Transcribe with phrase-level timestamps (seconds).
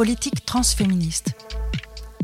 [0.00, 1.34] politique transféministe.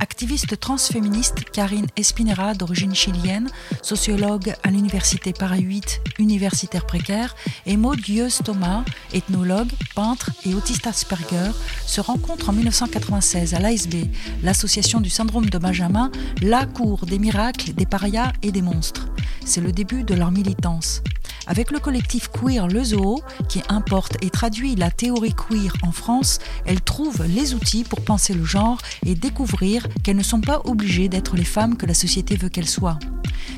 [0.00, 3.50] Activiste transféministe, Karine Espinera, d'origine chilienne,
[3.82, 7.36] sociologue à l'université Paris 8, universitaire précaire,
[7.66, 8.00] et Maud
[8.42, 11.50] Thomas, ethnologue, peintre et autiste Asperger,
[11.86, 14.06] se rencontrent en 1996 à l'ASB,
[14.42, 19.06] l'association du syndrome de Benjamin, la cour des miracles, des parias et des monstres.
[19.44, 21.02] C'est le début de leur militance.
[21.46, 26.40] Avec le collectif Queer Le Zoo, qui importe et traduit la théorie queer en France,
[26.64, 31.08] elles trouvent les outils pour penser le genre et découvrir qu'elles ne sont pas obligées
[31.08, 32.98] d'être les femmes que la société veut qu'elles soient.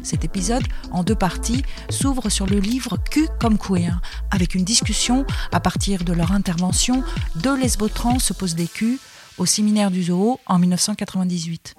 [0.03, 4.01] Cet épisode, en deux parties, s'ouvre sur le livre Q comme queer,
[4.31, 7.03] avec une discussion à partir de leur intervention
[7.37, 8.99] de lesbotrans se pose des Q
[9.39, 11.75] au séminaire du Zoo en 1998.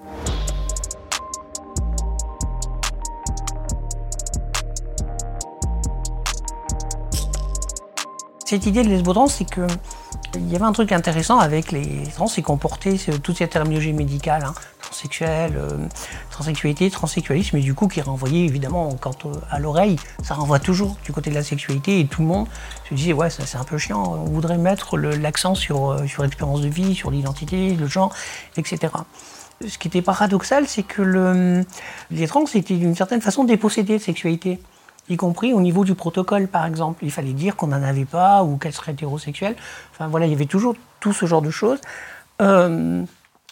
[8.50, 9.68] Cette idée de lesbotrans, c'est que
[10.34, 13.94] il y avait un truc intéressant avec les trans, c'est qu'on portait toute cette terminologie
[13.94, 14.56] médicale, hein,
[15.22, 15.78] euh,
[16.32, 20.98] transsexualité, transsexualisme, et du coup qui renvoyait évidemment, quand euh, à l'oreille, ça renvoie toujours
[21.06, 22.48] du côté de la sexualité, et tout le monde
[22.90, 26.24] se disait ouais ça c'est un peu chiant, on voudrait mettre l'accent sur, euh, sur
[26.24, 28.12] l'expérience de vie, sur l'identité, le genre,
[28.58, 28.92] etc.
[29.68, 31.64] Ce qui était paradoxal, c'est que le,
[32.10, 34.60] les trans étaient d'une certaine façon dépossédés de sexualité
[35.10, 37.04] y compris au niveau du protocole, par exemple.
[37.04, 39.56] Il fallait dire qu'on n'en avait pas ou qu'elle serait hétérosexuelle.
[39.92, 41.80] Enfin voilà, il y avait toujours tout ce genre de choses.
[42.42, 43.04] Euh,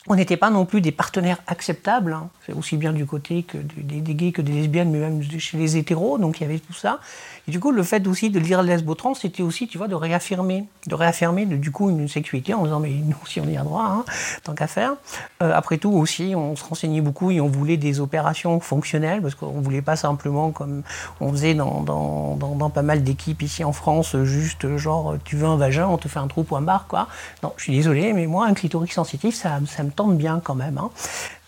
[0.09, 2.29] on n'était pas non plus des partenaires acceptables, hein.
[2.55, 6.39] aussi bien du côté des, gays que des lesbiennes, mais même chez les hétéros, donc
[6.39, 6.99] il y avait tout ça.
[7.47, 10.65] Et du coup, le fait aussi de lire lesbo-trans, c'était aussi, tu vois, de réaffirmer,
[10.85, 13.85] de réaffirmer du coup une sexualité en disant mais nous aussi on y a droit,
[13.85, 14.05] hein,
[14.43, 14.95] tant qu'à faire.
[15.41, 19.35] Euh, après tout aussi, on se renseignait beaucoup et on voulait des opérations fonctionnelles parce
[19.35, 20.83] qu'on voulait pas simplement comme
[21.21, 25.47] on faisait dans, dans, dans, pas mal d'équipes ici en France, juste genre tu veux
[25.47, 27.07] un vagin, on te fait un trou point barre quoi.
[27.43, 30.55] Non, je suis désolé, mais moi un clitoris sensitif, ça, ça me tente bien quand
[30.55, 30.77] même.
[30.77, 30.89] Hein.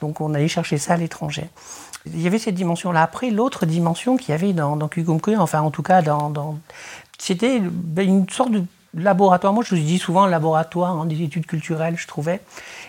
[0.02, 1.50] Donc on allait chercher ça à l'étranger
[2.05, 3.03] il y avait cette dimension-là.
[3.03, 4.90] Après, l'autre dimension qu'il y avait dans, dans
[5.38, 6.01] enfin en tout cas,
[7.18, 7.62] c'était
[7.97, 8.63] une sorte de
[8.96, 9.53] laboratoire.
[9.53, 12.41] Moi, je vous dis souvent laboratoire hein, des études culturelles, je trouvais.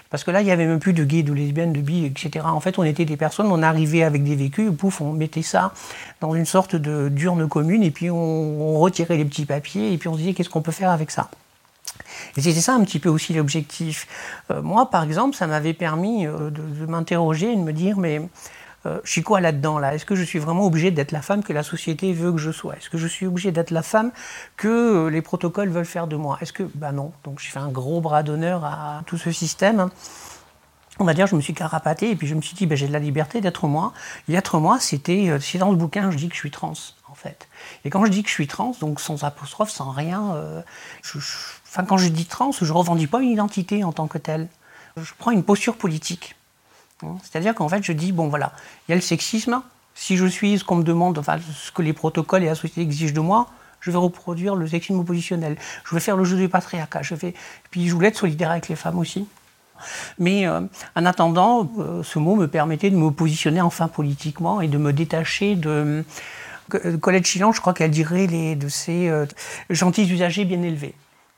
[0.08, 2.44] Parce que là, il n'y avait même plus de gays, de lesbiennes, de bi, etc.
[2.48, 5.72] En fait, on était des personnes, on arrivait avec des vécus, pouf, on mettait ça
[6.20, 10.08] dans une sorte de d'urne commune, et puis on, retirait les petits papiers, et puis
[10.08, 11.30] on se disait qu'est-ce qu'on peut faire avec ça?
[12.36, 14.06] Et c'était ça un petit peu aussi l'objectif.
[14.50, 18.22] Euh, moi, par exemple, ça m'avait permis euh, de, m'interroger et de me dire, mais
[18.86, 21.42] euh, je suis quoi là-dedans là, Est-ce que je suis vraiment obligé d'être la femme
[21.42, 22.76] que la société veut que je sois?
[22.76, 24.10] Est-ce que je suis obligé d'être la femme
[24.56, 26.38] que les protocoles veulent faire de moi?
[26.40, 27.12] Est-ce que ben non.
[27.24, 29.90] Donc j'ai fait un gros bras d'honneur à tout ce système.
[30.98, 32.86] On va dire, je me suis carapaté et puis je me suis dit, ben, j'ai
[32.86, 33.94] de la liberté d'être moi.
[34.28, 36.74] Et être moi, c'était, c'est dans le bouquin, je dis que je suis trans,
[37.08, 37.48] en fait.
[37.86, 40.36] Et quand je dis que je suis trans, donc sans apostrophe, sans rien,
[41.70, 44.48] enfin, quand je dis trans, je ne revendique pas une identité en tant que telle.
[44.96, 46.34] Je prends une posture politique.
[47.02, 48.52] Hein, c'est-à-dire qu'en fait, je dis, bon voilà,
[48.86, 49.62] il y a le sexisme.
[49.94, 52.82] Si je suis ce qu'on me demande, enfin, ce que les protocoles et la société
[52.82, 53.48] exigent de moi,
[53.80, 55.56] je vais reproduire le sexisme oppositionnel.
[55.84, 57.02] Je vais faire le jeu du patriarcat.
[57.02, 57.34] Je vais...
[57.70, 59.26] Puis je voulais être solidaire avec les femmes aussi.
[60.18, 60.60] Mais euh,
[60.94, 64.92] en attendant, euh, ce mot me permettait de me positionner enfin politiquement et de me
[64.92, 66.04] détacher de.
[66.74, 69.10] Euh, Colette Chilan, je crois qu'elle dirait de ces
[69.70, 70.94] gentils usagers bien élevés.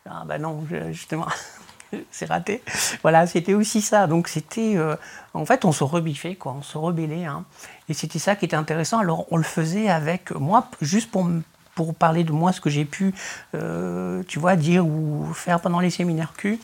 [0.08, 1.26] Ah ben non, justement.
[2.10, 2.62] c'est raté.
[3.02, 4.06] Voilà, c'était aussi ça.
[4.06, 4.96] Donc c'était, euh,
[5.34, 7.24] en fait, on se rebiffait, quoi, on se rebellait.
[7.24, 7.44] Hein.
[7.88, 8.98] Et c'était ça qui était intéressant.
[8.98, 11.28] Alors on le faisait avec moi, juste pour
[11.74, 13.14] pour parler de moi, ce que j'ai pu,
[13.54, 16.60] euh, tu vois, dire ou faire pendant les séminaires Q.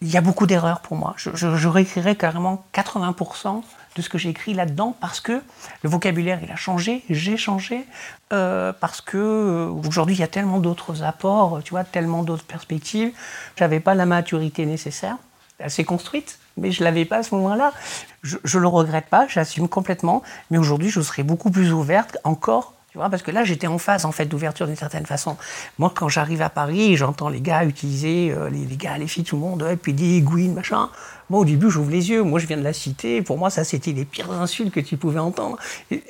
[0.00, 1.12] Il y a beaucoup d'erreurs pour moi.
[1.18, 3.62] Je, je, je réécrirais carrément 80%
[3.96, 5.42] de ce que j'ai écrit là-dedans parce que
[5.82, 7.84] le vocabulaire il a changé, j'ai changé,
[8.32, 12.44] euh, parce que euh, aujourd'hui il y a tellement d'autres apports, tu vois, tellement d'autres
[12.44, 13.12] perspectives.
[13.56, 15.16] J'avais pas la maturité nécessaire,
[15.60, 17.72] assez construite, mais je l'avais pas à ce moment-là.
[18.22, 22.74] Je, je le regrette pas, j'assume complètement, mais aujourd'hui je serais beaucoup plus ouverte encore
[22.92, 25.38] tu vois, parce que là, j'étais en phase en fait d'ouverture d'une certaine façon.
[25.78, 29.24] Moi, quand j'arrive à Paris, j'entends les gars utiliser, euh, les, les, gars, les filles,
[29.24, 30.20] tout le monde, et puis des
[30.50, 30.90] machin.
[31.38, 32.22] Au début, j'ouvre les yeux.
[32.22, 33.22] Moi, je viens de la cité.
[33.22, 35.56] Pour moi, ça, c'était les pires insultes que tu pouvais entendre.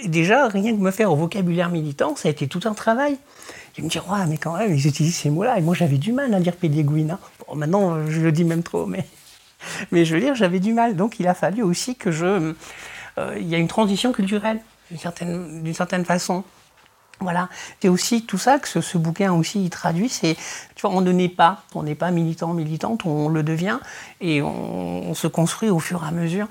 [0.05, 3.17] Déjà, rien que me faire au vocabulaire militant, ça a été tout un travail.
[3.79, 5.59] Ils me disent, ouais, mais quand même, ils utilisent ces mots-là.
[5.59, 7.13] Et moi, j'avais du mal à dire pédégouine.
[7.13, 7.19] Hein.
[7.47, 9.07] Bon, maintenant, je le dis même trop, mais,
[9.93, 10.97] mais je veux dire, j'avais du mal.
[10.97, 12.55] Donc, il a fallu aussi que je.
[13.19, 14.61] Euh, il y a une transition culturelle,
[14.91, 16.45] d'une certaine, certaine façon.
[17.21, 17.49] Voilà,
[17.81, 20.09] c'est aussi tout ça que ce, bouquin aussi traduit.
[20.09, 20.37] C'est,
[20.75, 23.79] tu vois, on ne naît pas, on n'est pas militant, militante, on le devient
[24.21, 26.49] et on, se construit au fur et à mesure.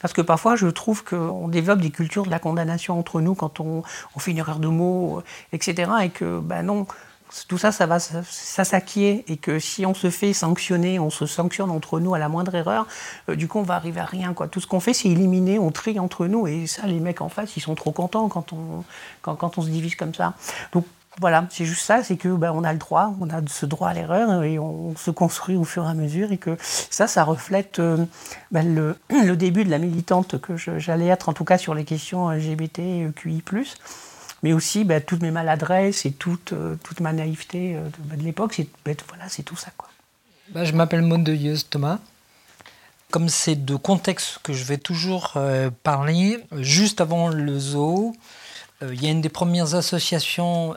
[0.00, 3.58] Parce que parfois, je trouve qu'on développe des cultures de la condamnation entre nous quand
[3.58, 3.82] on,
[4.18, 5.90] fait une erreur de mots, etc.
[6.04, 6.86] Et que, ben non,
[7.46, 7.98] tout ça, ça va,
[8.96, 12.54] et que si on se fait sanctionner, on se sanctionne entre nous à la moindre
[12.54, 12.86] erreur,
[13.28, 14.32] euh, du coup, on va arriver à rien.
[14.34, 14.48] Quoi.
[14.48, 16.46] Tout ce qu'on fait, c'est éliminer, on trie entre nous.
[16.46, 18.84] Et ça, les mecs en face, ils sont trop contents quand on,
[19.22, 20.34] quand, on se divise comme ça.
[20.72, 20.84] Donc,
[21.20, 23.88] voilà, c'est juste ça, c'est que ben, on a le droit, on a ce droit
[23.88, 27.24] à l'erreur et on, se construit au fur et à mesure et que ça, ça
[27.24, 28.04] reflète euh,
[28.52, 28.96] ben, le,
[29.36, 33.08] début de la militante que j'allais être, en tout cas sur les questions LGBT et
[33.16, 33.42] QI+
[34.42, 38.54] mais aussi bah, toutes mes maladresses et toute, euh, toute ma naïveté euh, de, l'époque.
[38.54, 39.70] C'est, bah, voilà, c'est tout ça.
[40.54, 41.98] Je m'appelle Mondeilleuse Thomas.
[43.10, 48.14] Comme c'est de contexte que je vais toujours euh, parler, juste avant le zoo,
[48.82, 50.76] il y a une des premières associations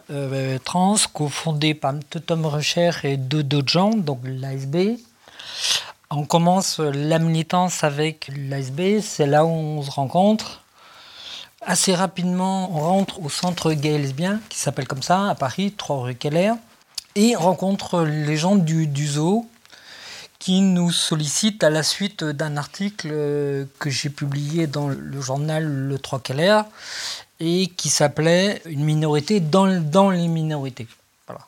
[0.66, 1.94] trans cofondée par
[2.26, 4.98] Tom Recher et deux d'autres gens, donc l'ASB.
[6.10, 10.64] On commence la militance avec l'ASB, c'est là où on se rencontre.
[11.64, 16.02] Assez rapidement, on rentre au centre gay lesbien, qui s'appelle comme ça, à Paris, 3
[16.02, 16.54] rue Keller,
[17.16, 19.48] et rencontre les gens du, zoo
[20.40, 23.10] qui nous sollicitent à la suite d'un article
[23.80, 26.62] que j'ai publié dans le journal Le 3 Keller
[27.40, 30.88] et qui s'appelait Une minorité dans, les minorités.
[31.28, 31.42] Voilà.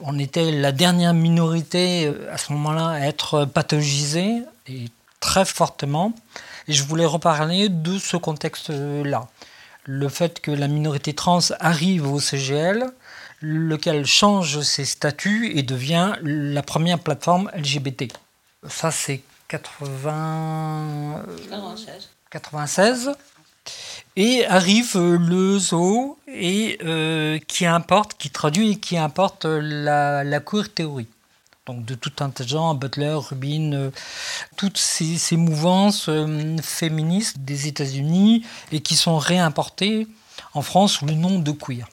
[0.00, 4.86] On était la dernière minorité euh, à ce moment-là à être pathologisée et
[5.20, 6.12] très fortement.
[6.66, 9.28] Et je voulais reparler de ce contexte-là.
[9.84, 12.84] Le fait que la minorité trans arrive au CGL,
[13.40, 18.12] lequel change ses statuts et devient la première plateforme LGBT.
[18.68, 21.22] Ça, c'est 80...
[22.30, 23.12] 96.
[24.16, 30.40] Et arrive le zoo et euh, qui importe, qui traduit et qui importe la, la
[30.40, 31.06] queer théorie
[31.68, 33.90] donc de tout un tas de gens, Butler, Rubin, euh,
[34.56, 40.08] toutes ces, mouvances euh, féministes des États-Unis et qui sont réimportées
[40.54, 41.86] en France sous le nom de queer.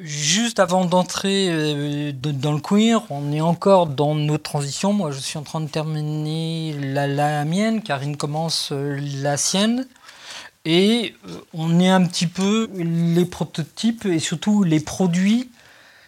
[0.00, 4.92] Juste avant d'entrer euh, dans le queer, on est encore dans nos transitions.
[4.92, 9.86] Moi, je suis en train de terminer la, la mienne, Karine commence la sienne.
[10.64, 11.14] Et
[11.54, 15.48] on est un petit peu les prototypes et surtout les produits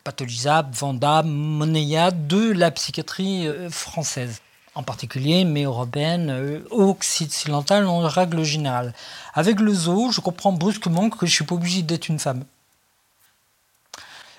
[0.09, 4.41] pathologisable, vendable, monnayable de la psychiatrie euh, française
[4.75, 8.95] en particulier, mais européenne, euh, occidentale en règle générale.
[9.35, 12.45] Avec le zoo, je comprends brusquement que je ne suis pas obligé d'être une femme.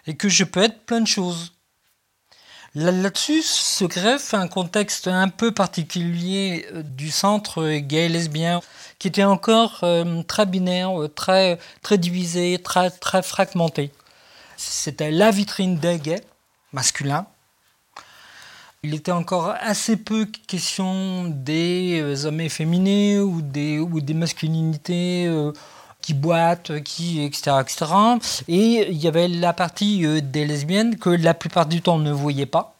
[0.07, 1.53] Et que je peux être plein de choses.
[2.73, 8.61] Là-dessus se greffe un contexte un peu particulier euh, du centre gay-lesbien,
[8.97, 9.85] qui était encore
[10.27, 13.91] très binaire, très, très divisé, très, très fragmenté.
[14.59, 16.21] C'était la vitrine des gays
[16.73, 17.25] masculins.
[18.83, 23.79] Il était encore assez peu question des euh, hommes efféminés ou des,
[24.13, 25.53] masculinités euh,
[26.01, 27.85] qui boitent, qui, etc., etc.
[28.49, 31.99] Et il y avait la partie euh, des lesbiennes que la plupart du temps on
[31.99, 32.75] ne voyait pas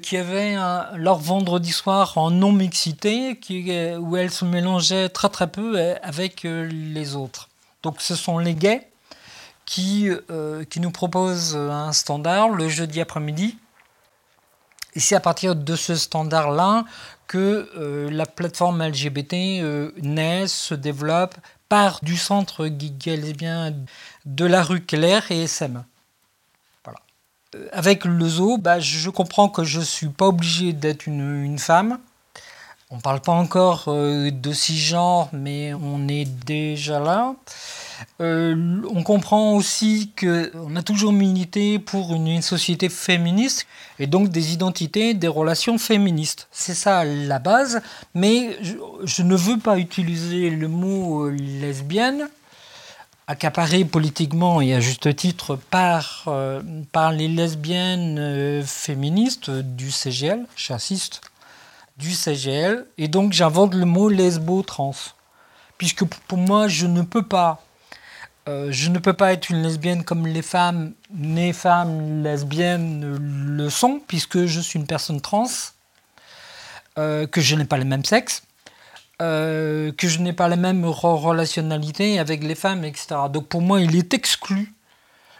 [0.00, 0.54] qui avaient
[0.94, 3.36] leur vendredi soir en non-mixité,
[3.98, 7.48] où elles se mélangeaient très très peu avec les autres.
[7.82, 8.87] Donc ce sont les gays
[9.68, 13.58] qui, euh, qui nous propose un standard le jeudi après-midi.
[14.94, 16.86] Et c'est à partir de ce standard-là
[17.26, 21.34] que euh, la plateforme LGBT euh, naît, se développe,
[21.68, 23.74] part du centre gay lesbien
[24.24, 25.84] de la rue Keller et SM.
[26.82, 27.00] Voilà.
[27.72, 31.58] Avec le zoo, bah, je comprends que je ne suis pas obligé d'être une, une,
[31.58, 31.98] femme.
[32.88, 37.34] On ne parle pas encore de cisgenre, mais on est déjà là.
[38.20, 43.66] Euh, on comprend aussi qu'on a toujours milité pour une, société féministe
[43.98, 46.48] et donc des identités, des relations féministes.
[46.52, 47.80] C'est ça la base,
[48.14, 48.58] mais
[49.04, 52.28] je, ne veux pas utiliser le mot euh, lesbienne,
[53.26, 56.62] accaparé politiquement et à juste titre par, euh,
[56.92, 61.20] par les lesbiennes féministes du CGL, chassiste
[61.98, 64.94] du CGL, et donc j'invente le mot lesbo-trans.
[65.76, 67.62] Puisque pour moi, je ne peux pas
[68.48, 73.68] euh, je ne peux pas être une lesbienne comme les femmes nées femmes lesbiennes le
[73.68, 75.44] sont, puisque je suis une personne trans,
[76.96, 78.44] euh, que je n'ai pas le même sexe,
[79.20, 83.16] euh, que je n'ai pas la même relationnalité avec les femmes, etc.
[83.30, 84.72] Donc pour moi, il est exclu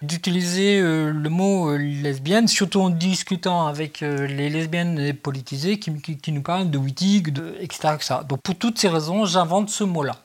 [0.02, 6.78] d'utiliser le mot lesbienne, surtout en discutant avec les lesbiennes politisées qui, nous parlent de
[6.78, 8.14] Wittig, etc., etc.
[8.28, 10.18] Donc pour toutes ces raisons, j'invente ce mot-là.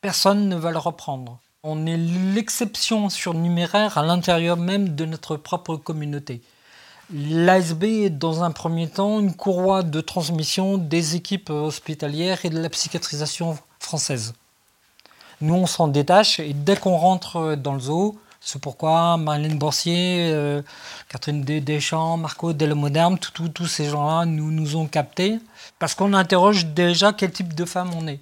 [0.00, 1.38] Personne ne va le reprendre.
[1.62, 6.42] On est l'exception surnuméraire à l'intérieur même de notre propre communauté.
[7.12, 12.60] L'ASB est dans un premier temps une courroie de transmission des équipes hospitalières et de
[12.60, 14.34] la psychiatrisation française.
[15.40, 20.30] Nous, on s'en détache et dès qu'on rentre dans le zoo, C'est pourquoi Marlène Boursier,
[20.32, 20.62] euh,
[21.08, 25.40] Catherine Deschamps, Marco Delmoderne, tous ces gens-là nous, nous ont captés.
[25.78, 28.20] Parce qu'on interroge déjà quel type de femme on est.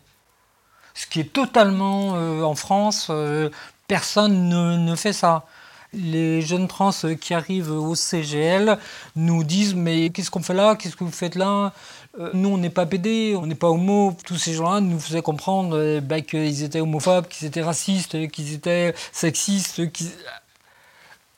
[0.95, 3.51] Ce qui est totalement euh, en France, euh,
[3.89, 5.45] personne ne, fait ça.
[5.93, 8.79] Les jeunes trans qui arrivent au CGL
[9.17, 10.77] nous disent Mais qu'est-ce qu'on fait là?
[10.77, 11.73] Qu'est-ce que vous faites là?
[12.19, 14.17] Euh, Nous, on n'est pas PD, on n'est pas homo.
[14.25, 18.95] Tous ces gens-là nous faisaient comprendre bah, qu'ils étaient homophobes, qu'ils étaient racistes, qu'ils étaient
[19.13, 19.91] sexistes.
[19.93, 20.11] Qu'ils...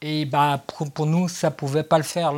[0.02, 0.62] Et bah,
[0.94, 2.32] pour, nous, ça ne pouvait pas le faire.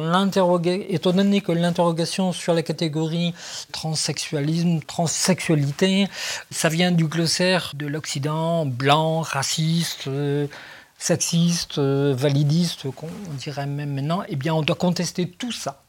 [0.89, 3.35] Étant donné que l'interrogation sur la catégorie
[3.73, 6.09] transsexualisme, transsexualité,
[6.53, 10.47] ça vient du glossaire de l'Occident, blanc, raciste, euh,
[10.99, 15.83] sexiste, euh, validiste, qu'on dirait même maintenant, eh bien, on doit contester tout ça.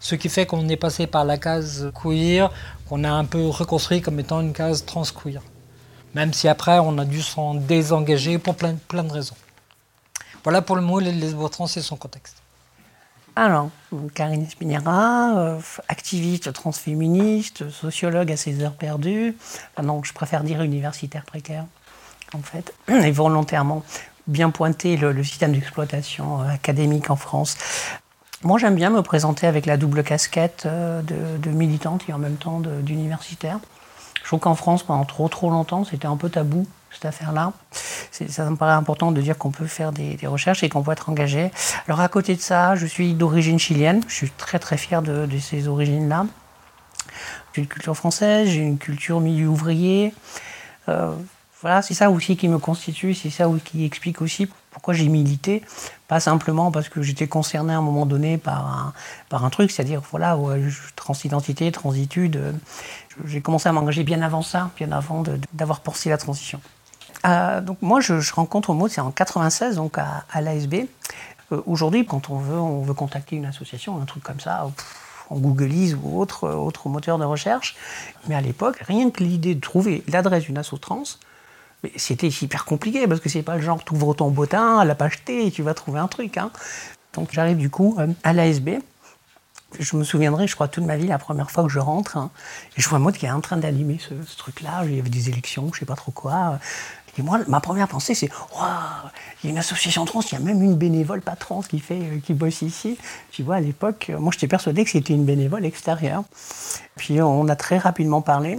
[0.00, 2.50] Ce qui fait qu'on est passé par la case queer,
[2.88, 5.42] qu'on a un peu reconstruit comme étant une case trans-queer.
[6.14, 9.36] Même si après, on a dû s'en désengager pour plein, plein de raisons.
[10.44, 12.42] Voilà pour le mot les lesbo-trans et son contexte.
[13.36, 13.70] Alors,
[14.14, 19.36] Karine Spinera, euh, activiste transféministe, sociologue à ses heures perdues.
[19.82, 21.64] non, je préfère dire universitaire précaire,
[22.34, 23.82] en fait, et volontairement
[24.26, 27.56] bien pointer le, système d'exploitation euh, académique en France.
[28.42, 32.18] Moi, j'aime bien me présenter avec la double casquette euh, de, de militante et en
[32.18, 33.58] même temps d'universitaire.
[34.22, 37.52] Je trouve qu'en France, pendant trop trop longtemps, c'était un peu tabou cette affaire-là.
[38.10, 41.08] Ça me paraît important de dire qu'on peut faire des, recherches et qu'on peut être
[41.08, 41.50] engagé.
[41.86, 44.02] Alors à côté de ça, je suis d'origine chilienne.
[44.08, 46.26] Je suis très très fier de, ces origines-là.
[47.54, 50.14] J'ai une culture française, j'ai une culture milieu ouvrier.
[50.88, 51.14] Euh,
[51.60, 55.62] voilà, c'est ça aussi qui me constitue, c'est ça qui explique aussi pourquoi j'ai milité.
[56.08, 58.92] Pas simplement parce que j'étais concerné à un moment donné par un,
[59.28, 60.38] par un truc, c'est-à-dire, voilà,
[60.96, 62.36] transidentité, transitude.
[62.36, 62.52] Euh,
[63.26, 66.60] j'ai commencé à m'engager bien avant ça, bien avant d'avoir pensé la transition.
[67.26, 70.86] Euh, donc moi, je, rencontre Maud, c'est en 96, donc à, l'ASB.
[71.52, 74.70] Euh, aujourd'hui, quand on veut, on veut contacter une association, un truc comme ça,
[75.30, 77.76] on Googleise ou autre, autre moteur de recherche.
[78.28, 81.04] Mais à l'époque, rien que l'idée de trouver l'adresse d'une asso trans,
[81.96, 85.24] c'était hyper compliqué parce que c'est pas le genre tu ouvres ton bottin la page
[85.24, 86.36] T et tu vas trouver un truc.
[86.36, 86.50] Hein.
[87.14, 88.70] Donc j'arrive du coup euh, à l'ASB.
[89.78, 92.32] Je me souviendrai, je crois, toute ma vie, la première fois que je rentre, hein,
[92.76, 94.82] et je vois Maud qui est en train d'allumer ce, ce truc-là.
[94.84, 96.58] Il y avait des élections, je sais pas trop quoi.
[97.20, 99.10] Et moi, ma première pensée, c'est Waouh,
[99.42, 101.78] il y a une association trans, il y a même une bénévole pas trans qui,
[101.78, 102.96] fait, euh, qui bosse ici.
[103.30, 106.24] Tu vois, à l'époque, euh, moi, j'étais persuadé que c'était une bénévole extérieure.
[106.96, 108.58] Puis on a très rapidement parlé.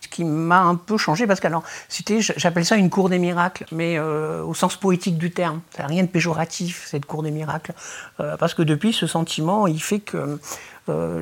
[0.00, 1.46] Ce qui m'a un peu changé, parce que
[1.88, 5.60] c'était, j'appelle ça une cour des miracles, mais euh, au sens poétique du terme.
[5.76, 7.72] Ça n'a rien de péjoratif, cette cour des miracles.
[8.18, 10.40] parce que depuis, ce sentiment, il fait que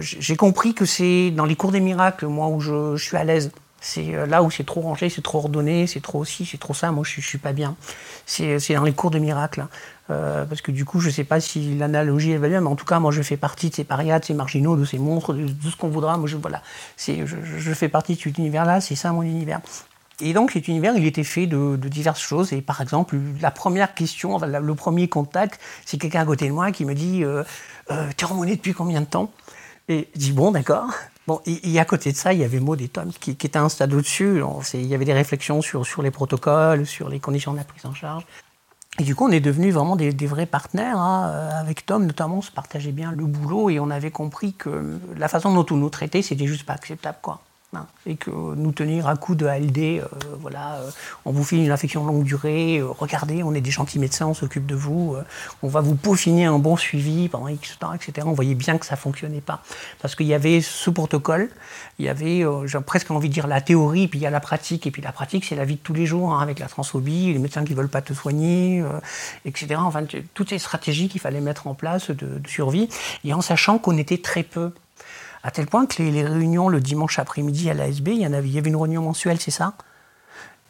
[0.01, 3.51] j'ai compris que c'est dans les cours des miracles, moi, où je suis à l'aise.
[3.87, 6.73] C'est euh, là où c'est trop rangé, c'est trop ordonné, c'est trop aussi, c'est trop
[6.73, 6.91] ça.
[6.91, 7.77] Moi, je, ne suis pas bien.
[8.25, 9.61] C'est dans les cours de miracles.
[9.61, 9.69] Hein.
[10.09, 12.87] Euh, parce que du coup, je sais pas si l'analogie est valable, mais en tout
[12.87, 15.71] cas, moi, je fais partie de ces parias, de ces marginaux, de ces monstres, de,
[15.71, 16.17] ce qu'on voudra.
[16.17, 16.63] Moi, je, voilà,
[16.97, 19.61] je, je, fais partie de cet univers-là, c'est ça mon univers.
[20.23, 22.55] Et donc, cet univers, il était fait de, diverses choses.
[22.55, 26.73] Et par exemple, la première question, le premier contact, c'est quelqu'un à côté de moi
[26.73, 27.45] qui me dit euh,
[27.91, 29.31] euh T'es depuis combien de temps?
[29.91, 30.89] Et je dis Bon, d'accord.
[31.27, 33.59] Bon, et, à côté de ça, il y avait Maud et Tom qui, qui étaient
[33.59, 34.43] un stade au-dessus.
[34.75, 37.87] Il y avait des réflexions sur, sur les protocoles, sur les conditions de la prise
[37.87, 38.27] en charge.
[39.01, 40.99] Et du coup, on est devenus vraiment des, vrais partenaires.
[40.99, 41.51] Hein.
[41.59, 45.29] Avec Tom, notamment, on se partageait bien le boulot et on avait compris que la
[45.29, 47.19] façon dont on nous traitait, c'était juste pas acceptable.
[47.21, 47.41] Quoi.
[48.07, 50.05] Et que nous tenir à coup de ALD, euh,
[50.41, 50.91] voilà, euh,
[51.25, 54.35] on vous fait une infection longue durée, euh, regardez, on est des gentils médecins, on
[54.35, 55.17] s'occupe de vous,
[55.63, 58.27] on va vous peaufiner un bon suivi pendant X temps, etc.
[58.27, 59.63] On voyait bien que ça fonctionnait pas.
[60.01, 61.51] Parce qu'il y avait ce protocole,
[61.99, 64.41] il y avait, j'ai presque envie de dire la théorie, puis il y a la
[64.41, 66.67] pratique, et puis la pratique, c'est la vie de tous les jours, hein, avec la
[66.67, 68.85] transphobie, les médecins qui veulent pas te soigner,
[69.45, 69.77] etc.
[69.79, 70.05] Enfin,
[70.35, 72.89] toutes ces stratégies qu'il fallait mettre en place de survie,
[73.25, 74.73] et en sachant qu'on était très peu
[75.45, 78.49] à tel point que les, réunions le dimanche après-midi à l'ASB, il y, en avait,
[78.49, 79.75] il y une réunion mensuelle, c'est ça?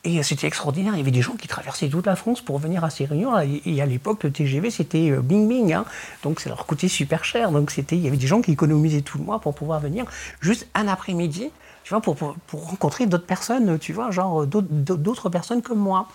[0.03, 0.95] Et c'était extraordinaire.
[0.95, 3.39] Il y avait des gens qui traversaient toute la France pour venir à ces réunions.
[3.41, 5.73] Et, à l'époque, le TGV, c'était euh, bing bing.
[5.73, 5.87] Hein.
[6.23, 7.53] Donc ça leur coûtait super cher.
[7.53, 10.05] Donc c'était, il y avait des gens qui économisaient tout le mois pour pouvoir venir
[10.41, 11.51] juste un après-midi,
[11.85, 16.09] tu vois, pour, rencontrer d'autres personnes, tu vois, genre d'autres personnes comme moi.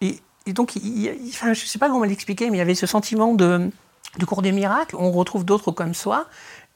[0.00, 3.70] Et, donc, je ne sais pas comment l'expliquer, mais il y avait ce sentiment de,
[4.18, 4.96] du cours des miracles.
[4.98, 6.26] On retrouve d'autres comme soi.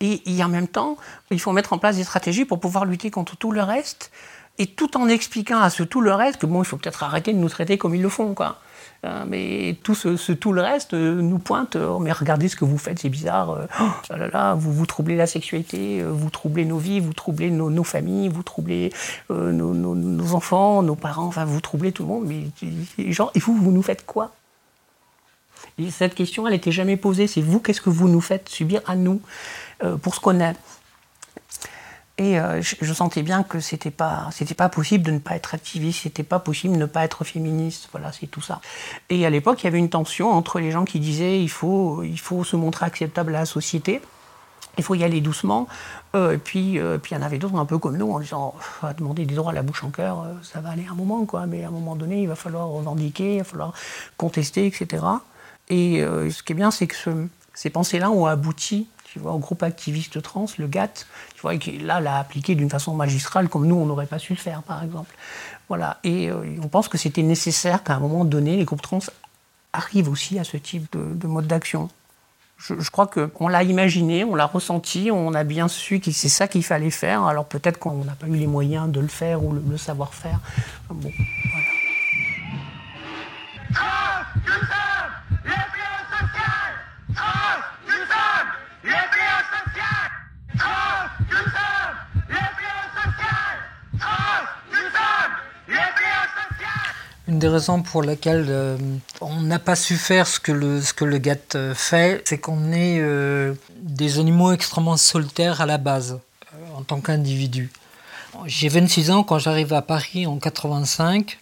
[0.01, 0.97] Et, en même temps,
[1.31, 4.13] il faut mettre en place des stratégies pour pouvoir lutter contre tout le reste,
[4.59, 7.33] et tout en expliquant à ce tout le reste que bon, il faut peut-être arrêter
[7.33, 8.61] de nous traiter comme ils le font, quoi.
[9.05, 12.65] Euh, mais tout, ce, tout le reste euh, nous pointe, oh, mais regardez ce que
[12.65, 16.79] vous faites, c'est bizarre, oh là là, vous, vous troublez la sexualité, vous troublez nos
[16.79, 18.93] vies, vous troublez nos, familles, vous troublez
[19.31, 23.73] nos, enfants, nos parents, enfin vous troublez tout le monde, mais genre, et vous, vous
[23.73, 24.33] nous faites quoi?
[24.33, 24.48] et
[25.91, 28.97] Cette question, elle n'était jamais posée, c'est vous, qu'est-ce que vous nous faites subir à
[28.97, 29.21] nous
[30.03, 30.57] pour ce qu'on est?
[32.19, 36.01] Et euh, je, sentais bien que c'était pas, pas possible de ne pas être activiste,
[36.03, 37.89] c'était pas possible de ne pas être féministe.
[37.93, 38.61] Voilà, c'est tout ça.
[39.09, 42.03] Et à l'époque, il y avait une tension entre les gens qui disaient il faut,
[42.03, 44.03] il faut se montrer acceptable à la société,
[44.79, 45.69] il faut y aller doucement.
[46.17, 48.19] Euh, et puis, euh, puis il y en avait d'autres un peu comme nous en
[48.19, 51.25] disant va demander des droits à la bouche en cœur, ça va aller un moment,
[51.25, 51.47] quoi.
[51.47, 53.75] Mais à un moment donné, il va falloir revendiquer, il va falloir
[54.17, 55.05] contester, etc.
[55.71, 56.97] Et ce qui est bien, c'est que
[57.55, 61.79] ces pensées-là ont abouti tu vois, au groupe activiste trans, le GATT, tu vois, qui
[61.79, 64.85] là l'a appliqué d'une façon magistrale comme nous, on n'aurait pas su le faire, par
[64.85, 65.15] exemple.
[65.69, 65.99] Voilà.
[66.05, 69.01] Et euh, on pense que c'était nécessaire qu'à un moment donné, les groupes trans
[69.73, 71.89] arrivent aussi à ce type de, mode d'action.
[72.59, 76.49] Je, crois qu'on l'a imaginé, on l'a ressenti, on a bien su que c'est ça
[76.49, 77.23] qu'il fallait faire.
[77.25, 80.41] Alors peut-être qu'on n'a pas eu les moyens de le faire ou le, savoir-faire.
[80.91, 81.13] Bon,
[83.71, 84.88] voilà.
[97.29, 98.79] Une des raisons pour lesquelles euh,
[99.21, 103.01] on n'a pas su faire ce que le, ce GATT euh, fait, c'est qu'on est
[103.01, 106.21] euh, des animaux extrêmement solitaires à la base,
[106.75, 107.71] en tant qu'individu.
[108.47, 111.39] J'ai 26 ans quand j'arrive à Paris en 85.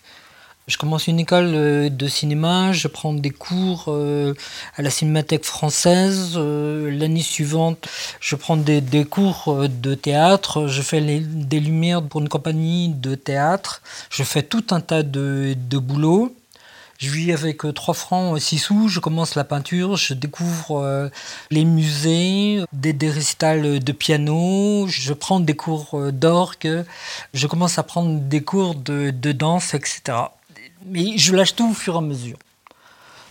[0.69, 4.35] Je commence une école euh, de cinéma, je prends des cours euh,
[4.77, 6.33] à la Cinémathèque française.
[6.35, 7.87] Euh, l'année suivante,
[8.19, 13.81] je prends des, cours de théâtre, je fais des lumières pour une compagnie de théâtre,
[14.11, 16.35] je fais tout un tas de, de boulot.
[16.99, 21.11] Je vis avec 3 francs 6 sous, je commence la peinture, je découvre
[21.53, 26.85] les musées, des, des, récitals de piano, je prends des cours d'orgue,
[27.35, 30.27] je commence à prendre des cours de, de danse, etc
[30.87, 32.38] mais je lâche tout au fur et à mesure.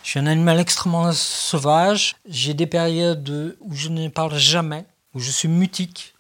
[0.03, 2.15] Je suis un animal extrêmement sauvage.
[2.29, 4.85] J'ai des périodes où je ne parle jamais,
[5.15, 6.13] où je suis mutique.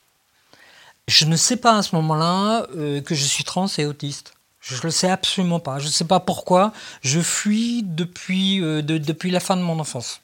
[1.07, 4.33] Je ne sais pas à ce moment-là euh, que je suis trans et autiste.
[4.59, 5.77] Je ne le sais absolument pas.
[5.77, 6.73] Je ne sais pas pourquoi.
[7.01, 10.21] Je fuis depuis, euh, depuis la fin de mon enfance.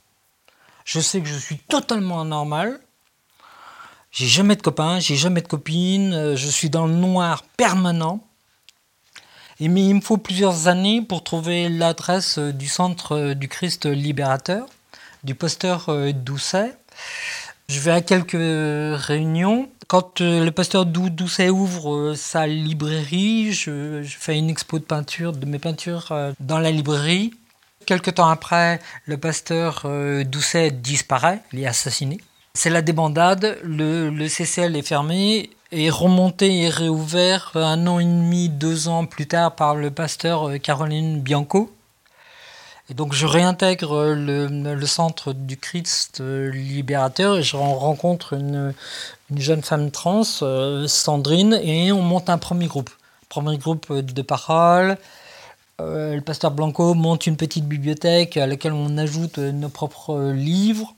[0.83, 2.79] Je sais que je suis totalement anormal.
[4.11, 6.13] J'ai jamais de copains, j'ai jamais de copines.
[6.13, 8.19] Euh, je suis dans le noir permanent
[9.67, 13.85] mais il me faut plusieurs années pour trouver l'adresse euh, du centre euh, du Christ
[13.85, 14.65] libérateur,
[15.23, 16.73] du pasteur euh, Doucet.
[17.69, 19.69] Je vais à quelques réunions.
[19.87, 25.59] Quand le pasteur Doucet ouvre sa librairie, je, fais une expo de peinture, de mes
[25.59, 27.33] peintures dans la librairie.
[27.85, 29.85] Quelque temps après, le pasteur
[30.25, 32.19] Doucet disparaît, il est assassiné.
[32.53, 38.05] C'est la débandade, le, le CCL est fermé est remonté et réouvert un an et
[38.05, 41.71] demi, deux ans plus tard par le pasteur euh, Caroline Bianco.
[42.89, 48.73] Et donc je réintègre le, centre du Christ euh, libérateur et je rencontre une,
[49.33, 52.89] jeune femme trans, euh, Sandrine, et on monte un premier groupe.
[53.29, 54.97] Premier groupe de parole.
[55.79, 60.93] le pasteur Blanco monte une petite bibliothèque à laquelle on ajoute nos propres livres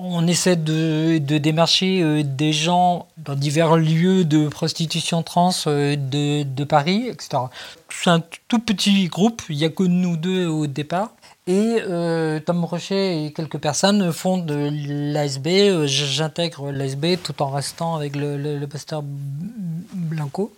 [0.00, 6.64] on essaie de, démarcher euh, des gens dans divers lieux de prostitution trans euh, de,
[6.64, 7.42] Paris, etc.
[7.88, 11.10] C'est un tout petit groupe, il n'y a que nous deux au départ.
[11.46, 14.68] Et euh, Tom Rocher et quelques personnes font de
[15.12, 15.86] l'ASB.
[15.86, 20.52] J'intègre l'ASB tout en restant avec le, pasteur Blanco.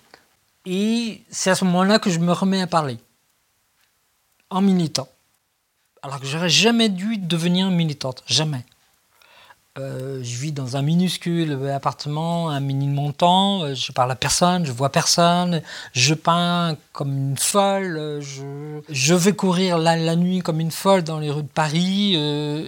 [0.66, 2.98] Et c'est à ce moment-là que je me remets à parler,
[4.50, 5.08] en militant.
[6.02, 8.64] Alors que j'aurais jamais dû devenir militante, jamais.
[9.78, 14.66] Euh, je vis dans un minuscule appartement, un mini montant, euh, je parle à personne,
[14.66, 20.72] je vois personne, je peins comme une folle, je, vais courir la, nuit comme une
[20.72, 22.14] folle dans les rues de Paris,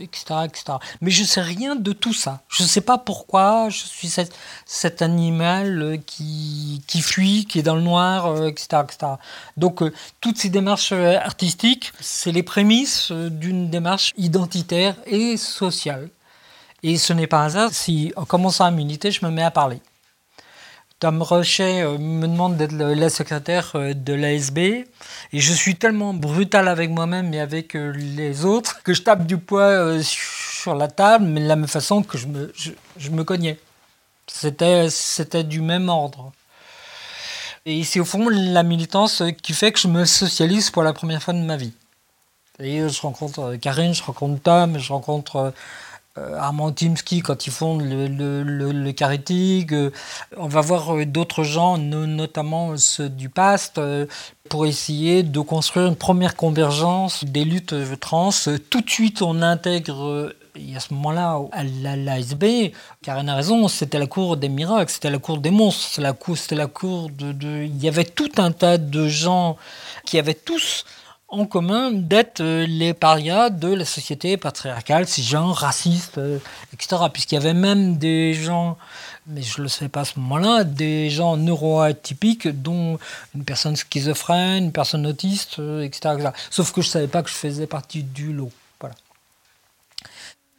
[0.00, 0.78] etc., euh, etc.
[1.00, 2.42] Mais je ne sais rien de tout ça.
[2.48, 4.08] Je ne sais pas pourquoi je suis
[4.64, 9.12] cet, animal qui, qui fuit, qui est dans le noir, etc., etc.
[9.56, 9.82] Donc
[10.20, 16.08] toutes ces démarches artistiques, c'est les prémices d'une démarche identitaire et sociale.
[16.83, 19.51] Et ce n'est pas un hasard si, en commençant à militer, je me mets à
[19.51, 19.81] parler.
[20.99, 24.87] Tom Rochet euh, me demande d'être la secrétaire euh, de l'ASB et
[25.33, 29.37] je suis tellement brutal avec moi-même et avec euh, les autres que je tape du
[29.37, 33.59] poids sur la table, mais de la même façon que je me, je, me cognais.
[34.29, 36.31] C'était, c'était du même ordre.
[37.66, 41.21] Et c'est au fond la militance qui fait que je me socialise pour la première
[41.21, 41.73] fois de ma vie.
[42.59, 45.51] Et je rencontre Karine, je rencontre Tom, je rencontre euh,
[46.16, 48.72] Armand Timski quand ils font le, le, le.
[49.72, 49.90] Euh,
[50.37, 53.81] on va voir euh, d'autres gens, notamment ceux du PAST,
[54.48, 58.31] pour essayer de construire une première convergence des luttes trans.
[58.70, 62.72] Tout de suite, on intègre et à ce moment-là, à l'ASB,
[63.03, 66.12] Karen a raison, c'était la cour des miracles, c'était la cour des monstres, c'était la
[66.12, 69.57] cour, c'était la cour de, de, Il y avait tout un tas de gens
[70.05, 70.85] qui avaient tous
[71.33, 76.38] en commun d'être euh, les parias de la société patriarcale, ces gens racistes, euh,
[76.75, 77.03] etc.
[77.11, 78.77] Puisqu'il y avait même des gens,
[79.27, 82.99] mais je ne le sais pas à ce moment-là, des gens neuroatypiques, dont
[83.35, 86.16] une personne schizophrène, une personne autiste, euh, etc.,
[86.51, 88.53] Sauf que je ne savais pas que je faisais partie du lot.
[88.79, 88.95] Voilà.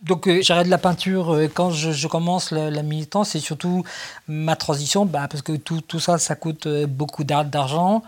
[0.02, 3.84] Donc j'arrête la peinture quand je, commence la, militance et surtout
[4.28, 8.02] ma transition, bah, parce que tout ça, ça coûte beaucoup d'argent.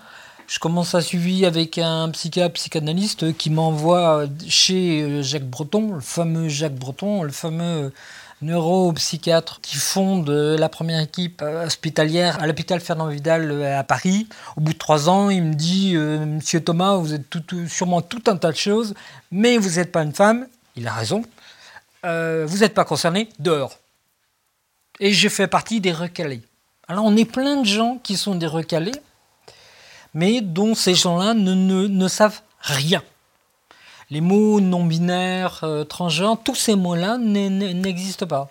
[0.47, 6.01] Je commence à suivre avec un psychiatre, psychanalyste qui m'envoie chez euh, Jacques Breton, le
[6.01, 7.91] fameux Jacques Breton, le fameux
[8.43, 14.27] neuropsychiatre qui fonde la première équipe hospitalière à l'hôpital Fernand Vidal euh, à Paris.
[14.55, 17.25] Au bout de trois ans, il me dit euh, Monsieur Thomas, vous êtes
[17.67, 18.93] sûrement tout un tas de choses,
[19.31, 20.47] mais vous n'êtes pas une femme.
[20.75, 21.23] Il a raison.
[22.03, 23.79] vous n'êtes pas concerné, dehors.
[24.99, 26.43] Et je fais partie des recalés.
[26.87, 28.91] Alors on est plein de gens qui sont des recalés
[30.15, 33.03] mais dont ces gens-là ne, ne, savent rien.
[34.09, 38.49] Les mots non-binaires, euh, transgenres, tous ces mots-là n'existent pas.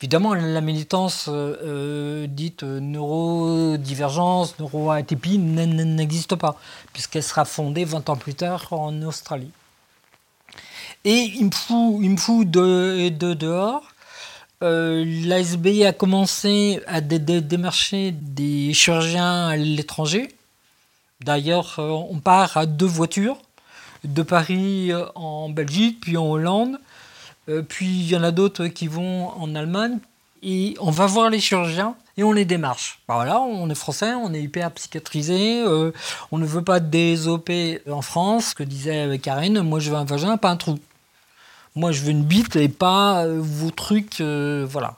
[0.00, 6.56] Évidemment, la militance euh, euh, dite neurodivergence, neuroatypie n'existe pas,
[6.92, 9.50] puisqu'elle sera fondée 20 ans plus tard en Australie.
[11.04, 13.82] Et il me fout, il me de, de dehors.
[14.60, 20.28] L'ASB a commencé à démarcher des chirurgiens à l'étranger
[21.24, 23.36] D'ailleurs, euh, on part à deux voitures,
[24.04, 26.78] de Paris euh, en Belgique, puis en Hollande,
[27.48, 29.98] euh, puis il y en a d'autres qui vont en Allemagne,
[30.42, 33.00] et on va voir les chirurgiens et on les démarche.
[33.06, 35.62] Bah voilà, on est français, on est hyper psychiatrisé,
[36.32, 37.50] on ne veut pas des OP
[37.90, 40.78] en France, que disait Karine, moi je veux un vagin, pas un trou.
[41.74, 44.96] Moi je veux une bite et pas vos trucs, voilà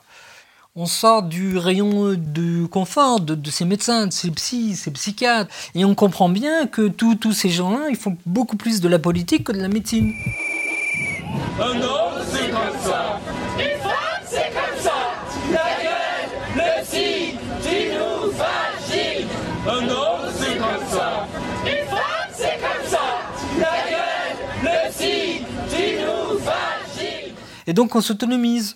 [0.75, 5.85] on sort du rayon de confort de, ces médecins, de ces psys, ces psychiatres, et
[5.85, 9.51] on comprend bien que tous ces gens-là, ils font beaucoup plus de la politique que
[9.51, 10.13] de la médecine.
[11.59, 13.19] Un homme, c'est comme ça.
[13.59, 14.93] Une femme, c'est comme ça.
[15.51, 19.27] La gueule, le psy, tu nous fascines.
[19.67, 21.27] Un homme, c'est comme ça.
[21.65, 22.99] Une femme, c'est comme ça.
[23.59, 27.35] La gueule, le psy, tu nous fascines.
[27.67, 28.75] Et donc on s'autonomise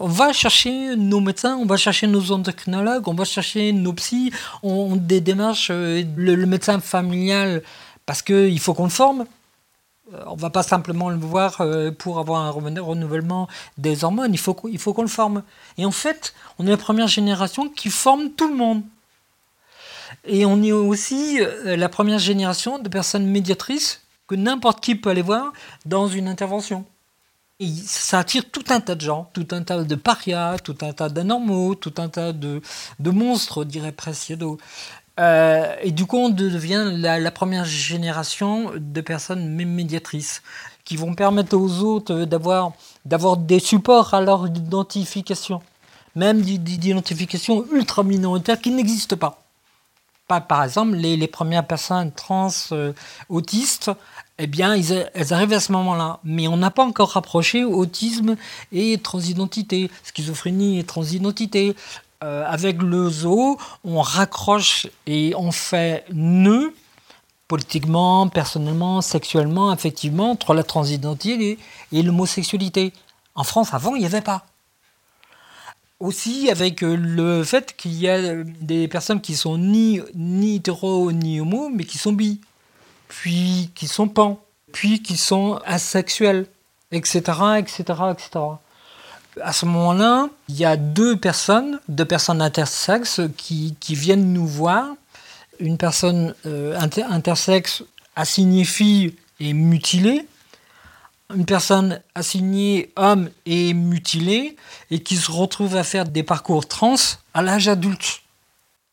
[0.00, 4.32] on va chercher nos médecins, on va chercher nos endocrinologues, on va chercher nos psys,
[4.62, 7.62] on, des démarches, euh, le, médecin familial,
[8.06, 9.26] parce qu'il faut qu'on le forme.
[10.14, 14.32] Euh, on ne va pas simplement le voir euh, pour avoir un renouvellement des hormones,
[14.32, 15.42] il faut qu'on le forme.
[15.76, 18.82] Et en fait, on est la première génération qui forme tout le monde.
[20.24, 25.22] Et on est aussi la première génération de personnes médiatrices que n'importe qui peut aller
[25.22, 25.52] voir
[25.84, 26.84] dans une intervention
[27.68, 31.08] ça attire tout un tas de gens, tout un tas de parias, tout un tas
[31.08, 32.62] d'anormaux, tout un tas de,
[33.00, 34.58] monstres, dirait Preciado.
[35.18, 40.42] Euh, et du coup, on devient la, première génération de personnes médiatrices
[40.84, 42.72] qui vont permettre aux autres d'avoir,
[43.36, 45.60] des supports à leur identification,
[46.16, 49.42] même d'identification ultra minoritaire qui n'existe pas.
[50.26, 52.92] Par, exemple, les, les, premières personnes trans euh,
[53.28, 53.90] autistes
[54.40, 56.20] eh bien, elles arrivent à ce moment-là.
[56.24, 58.36] Mais on n'a pas encore rapproché autisme
[58.72, 61.76] et transidentité, schizophrénie et transidentité.
[62.22, 66.74] Euh, avec le zoo, on raccroche et on fait nœud
[67.48, 71.58] politiquement, personnellement, sexuellement, effectivement, entre la transidentité
[71.92, 72.92] et, l'homosexualité.
[73.34, 74.44] En France, avant, il n'y avait pas.
[75.98, 81.12] Aussi avec euh, le fait qu'il y a des personnes qui sont ni, ni hétéro
[81.12, 82.40] ni homo, mais qui sont bi
[83.10, 84.40] puis qui sont pans,
[84.72, 86.46] puis qui sont asexuels,
[86.92, 87.20] etc.,
[87.58, 88.30] etc., etc.
[89.42, 94.86] À ce moment-là, il y a deux personnes, deux personnes intersexes qui, viennent nous voir.
[95.58, 96.78] Une personne euh,
[97.10, 97.82] intersexe
[98.16, 100.26] assignée fille et mutilée,
[101.34, 104.56] une personne assignée homme et mutilée,
[104.90, 106.94] et qui se retrouve à faire des parcours trans
[107.34, 108.22] à l'âge adulte.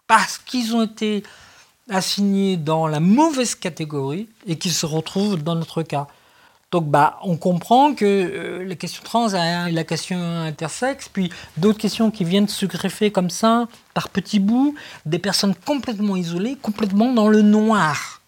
[0.07, 1.23] Parce qu'ils ont été
[1.89, 6.07] assignés dans la mauvaise catégorie et qui se retrouvent dans notre cas.
[6.71, 11.77] Donc bah, on comprend que euh, la question trans a la question intersexe, puis d'autres
[11.77, 17.13] questions qui viennent se greffer comme ça, par petits bouts, des personnes complètement isolées, complètement
[17.13, 18.21] dans le noir,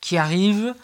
[0.00, 0.74] qui arrivent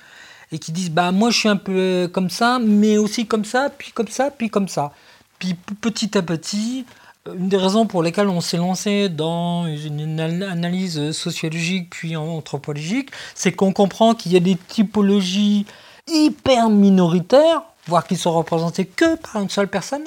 [0.50, 3.70] et qui disent bah moi je suis un peu comme ça, mais aussi comme ça,
[3.70, 4.92] puis comme ça, puis comme ça.
[5.38, 6.84] Puis petit à petit,
[7.26, 13.52] une des raisons pour lesquelles on s'est lancé dans une analyse sociologique puis anthropologique, c'est
[13.52, 15.66] qu'on comprend qu'il y a des typologies
[16.08, 20.04] hyper minoritaires, voire qui sont représentées que par une seule personne,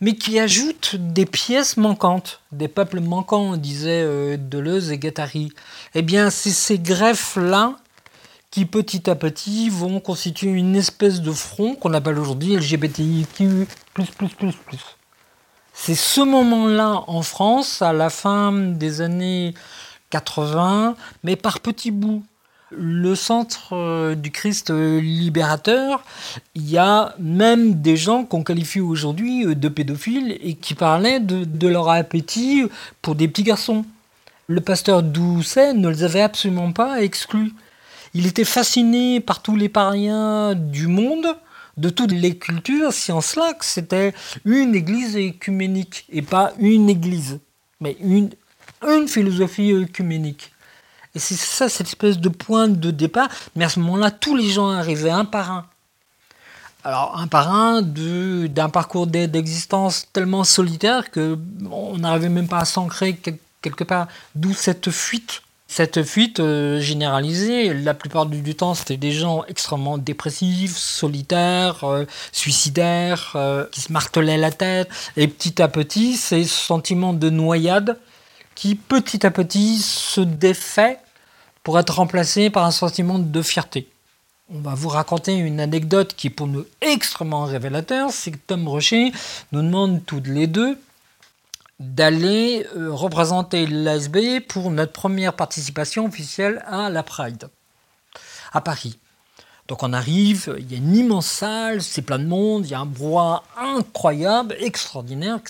[0.00, 5.52] mais qui ajoutent des pièces manquantes, des peuples manquants, disaient euh, Deleuze et Guattari.
[5.94, 7.76] Eh bien, c'est ces greffes-là
[8.50, 13.66] qui petit à petit vont constituer une espèce de front qu'on appelle aujourd'hui LGBTIQ.
[15.72, 19.54] C'est ce moment-là en France, à la fin des années
[20.10, 22.22] 80, mais par petits bouts.
[22.74, 26.02] Le centre euh, du Christ libérateur,
[26.54, 31.20] il y a même des gens qu'on qualifie aujourd'hui euh, de pédophiles et qui parlaient
[31.20, 32.64] de, de leur appétit
[33.02, 33.84] pour des petits garçons.
[34.46, 37.52] Le pasteur Doucet ne les avait absolument pas exclus.
[38.14, 41.26] Il était fasciné par tous les pariens du monde,
[41.82, 44.14] de toutes les cultures, si en cela que c'était
[44.44, 47.40] une église écuménique, et pas une église,
[47.80, 48.30] mais une,
[49.08, 50.52] philosophie œcuménique.
[51.14, 53.28] Et c'est ça, cette espèce de point de départ.
[53.56, 55.66] Mais à ce moment-là, tous les gens arrivaient un par un.
[56.84, 63.20] Alors, un par un d'un parcours d'existence tellement solitaire qu'on n'arrivait même pas à s'ancrer
[63.60, 64.06] quelque part.
[64.34, 65.42] D'où cette fuite
[65.72, 72.04] cette fuite euh, généralisée, la plupart du, temps, c'était des gens extrêmement dépressifs, solitaires, euh,
[72.30, 74.90] suicidaires, euh, qui se martelaient la tête.
[75.16, 77.98] Et petit à petit, c'est ce sentiment de noyade
[78.54, 80.98] qui, petit à petit, se défait
[81.62, 83.88] pour être remplacé par un sentiment de fierté.
[84.54, 88.68] On va vous raconter une anecdote qui est pour nous extrêmement révélateur, c'est que Tom
[88.68, 89.10] Rocher
[89.52, 90.76] nous demande toutes les deux
[91.82, 97.48] d'aller euh, représenter l'ASB pour notre première participation officielle à la Pride,
[98.52, 98.98] à Paris.
[99.68, 102.74] Donc on arrive, il y a une immense salle, c'est plein de monde, il y
[102.74, 105.40] a un brouhaha incroyable, extraordinaire.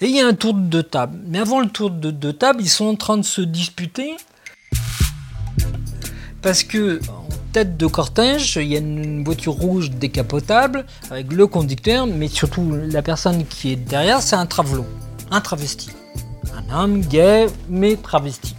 [0.00, 1.18] Et il y a un tour de table.
[1.26, 4.16] Mais avant le tour de, de table, ils sont en train de se disputer
[6.42, 11.46] parce que en tête de cortège, il y a une voiture rouge décapotable avec le
[11.46, 14.86] conducteur, mais surtout la personne qui est derrière, c'est un travelot
[15.40, 15.90] travesti.
[16.56, 18.54] Un homme gay, mais travesti.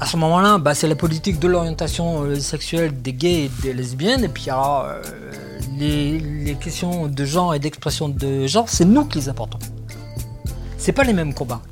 [0.00, 3.72] À ce moment-là, bah, c'est la politique de l'orientation euh, sexuelle des gays et des
[3.72, 5.00] lesbiennes, et puis alors, euh,
[5.78, 9.58] les, questions de genre et d'expression de genre, c'est nous qui les apportons.
[10.78, 11.62] C'est pas les mêmes combats.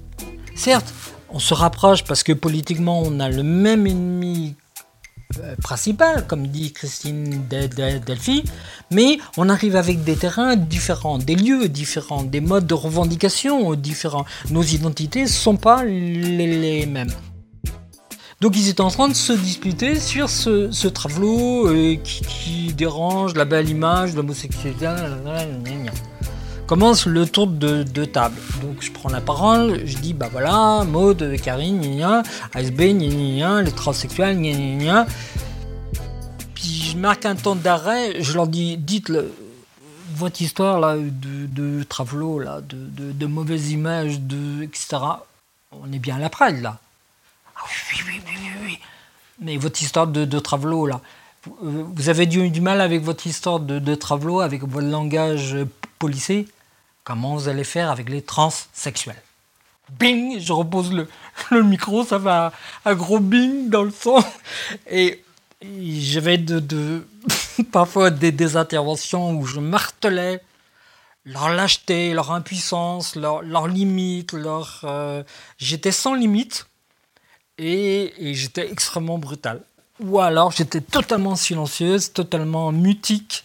[0.55, 0.93] Certes,
[1.31, 4.55] on se rapproche parce que politiquement, on a le même ennemi
[5.63, 8.45] principal, comme dit Christine Delphi,
[8.91, 14.25] mais on arrive avec des terrains différents, des lieux différents, des modes de revendication différents.
[14.51, 17.13] Nos identités ne sont pas les, mêmes.
[18.41, 23.45] Donc ils étaient en train de se disputer sur ce, ce euh, qui, dérange la
[23.45, 24.89] belle image l'homosexualité.
[26.73, 28.41] Commence le tour de, table.
[28.63, 32.23] Donc je prends la parole, je dis bah voilà, mode, Karine, gna
[32.55, 35.07] ASB, les transsexuels, gna
[36.55, 39.31] Puis je marque un temps d'arrêt, je leur dis dites le,
[40.15, 41.85] votre histoire là de, de
[42.43, 44.97] là, de, de, mauvaises images, de, etc.
[45.73, 46.79] On est bien à la Pride là.
[47.55, 48.79] Ah oui, oui, oui, oui, oui.
[49.41, 50.41] Mais votre histoire de, de
[50.87, 51.03] là.
[51.61, 55.59] Vous avez du, du, mal avec votre histoire de, de avec votre langage
[55.99, 56.47] policé?
[57.05, 59.21] Comment vous allez faire avec les transsexuels?
[59.99, 62.53] Bing Je repose le, micro, ça va
[62.85, 64.23] un gros bing dans le son.
[64.91, 65.23] Et
[65.61, 66.39] j'avais
[67.73, 70.41] parfois des, des, interventions où je martelais
[71.25, 74.33] leur lâcheté, leur impuissance, leurs leur limites.
[74.33, 75.25] Leur, euh,
[75.59, 76.67] j'étais sans limite
[77.59, 79.63] et, et j'étais extrêmement brutal.
[80.01, 83.45] Ou alors j'étais totalement silencieuse, totalement mutique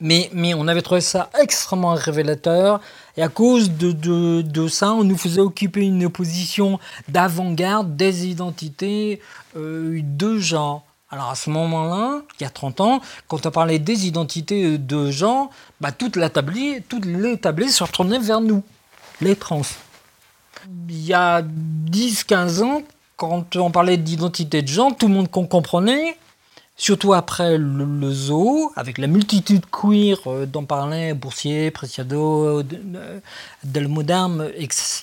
[0.00, 2.80] mais, on avait trouvé ça extrêmement révélateur.
[3.16, 9.20] Et à cause de, ça, on nous faisait occuper une position d'avant-garde des identités
[9.56, 10.84] euh, de genre.
[11.10, 15.10] Alors à ce moment-là, il y a 30 ans, quand on parlait des identités de
[15.10, 18.62] genre, bah, toute la se retournaient vers nous,
[19.20, 19.62] les trans.
[20.88, 22.82] Il y a 10-15 ans,
[23.16, 26.18] quand on parlait d'identité de genre, tout le monde comprenait
[26.78, 33.20] Surtout après le, zoo, avec la multitude queer euh, dont parlait Boursier, Preciado, euh,
[33.64, 35.02] Del Moderne, etc.,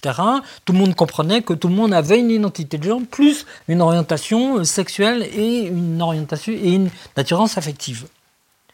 [0.66, 3.82] tout le monde comprenait que tout le monde avait une identité de genre, plus une
[3.82, 8.06] orientation sexuelle et une orientation et une attirance affective.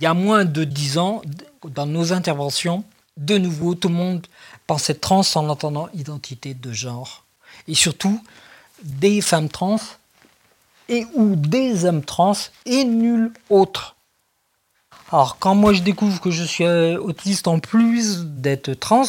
[0.01, 1.21] Il y a moins de dix ans,
[1.63, 2.83] dans nos interventions,
[3.15, 4.27] de nouveau, tout le monde
[4.67, 7.23] pensait trans en entendant identité de genre.
[7.69, 8.21] Et surtout,
[8.83, 9.79] des femmes trans
[10.89, 12.33] et ou des hommes trans
[12.65, 13.95] et nul autre.
[15.11, 19.05] Alors quand moi je découvre que je suis euh, autiste en plus d'être trans,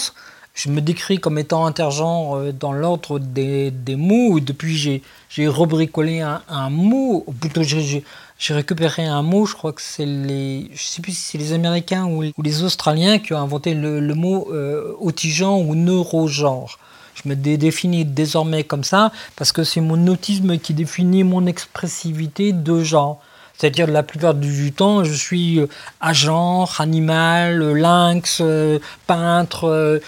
[0.55, 4.41] je me décris comme étant intergenre euh, dans l'ordre des, mots.
[4.41, 8.05] Depuis, j'ai, rebricolé un, mot, ou plutôt j'ai,
[8.49, 12.05] récupéré un mot, je crois que c'est les, je sais plus si c'est les Américains
[12.05, 16.79] ou, les Australiens qui ont inventé le, mot euh, autigenre ou neurogenre.
[17.23, 22.53] Je me définis désormais comme ça parce que c'est mon autisme qui définit mon expressivité
[22.53, 23.21] de genre.
[23.61, 25.67] C'est-à-dire la plupart du temps, je suis euh,
[26.01, 30.01] agent, animal, euh, lynx, euh, peintre,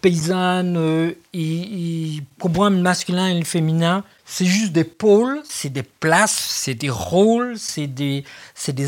[0.00, 1.14] paysanne.
[1.32, 6.48] Et, pour moi, le masculin et le féminin, c'est juste des pôles, c'est des places,
[6.50, 8.24] c'est des rôles, c'est des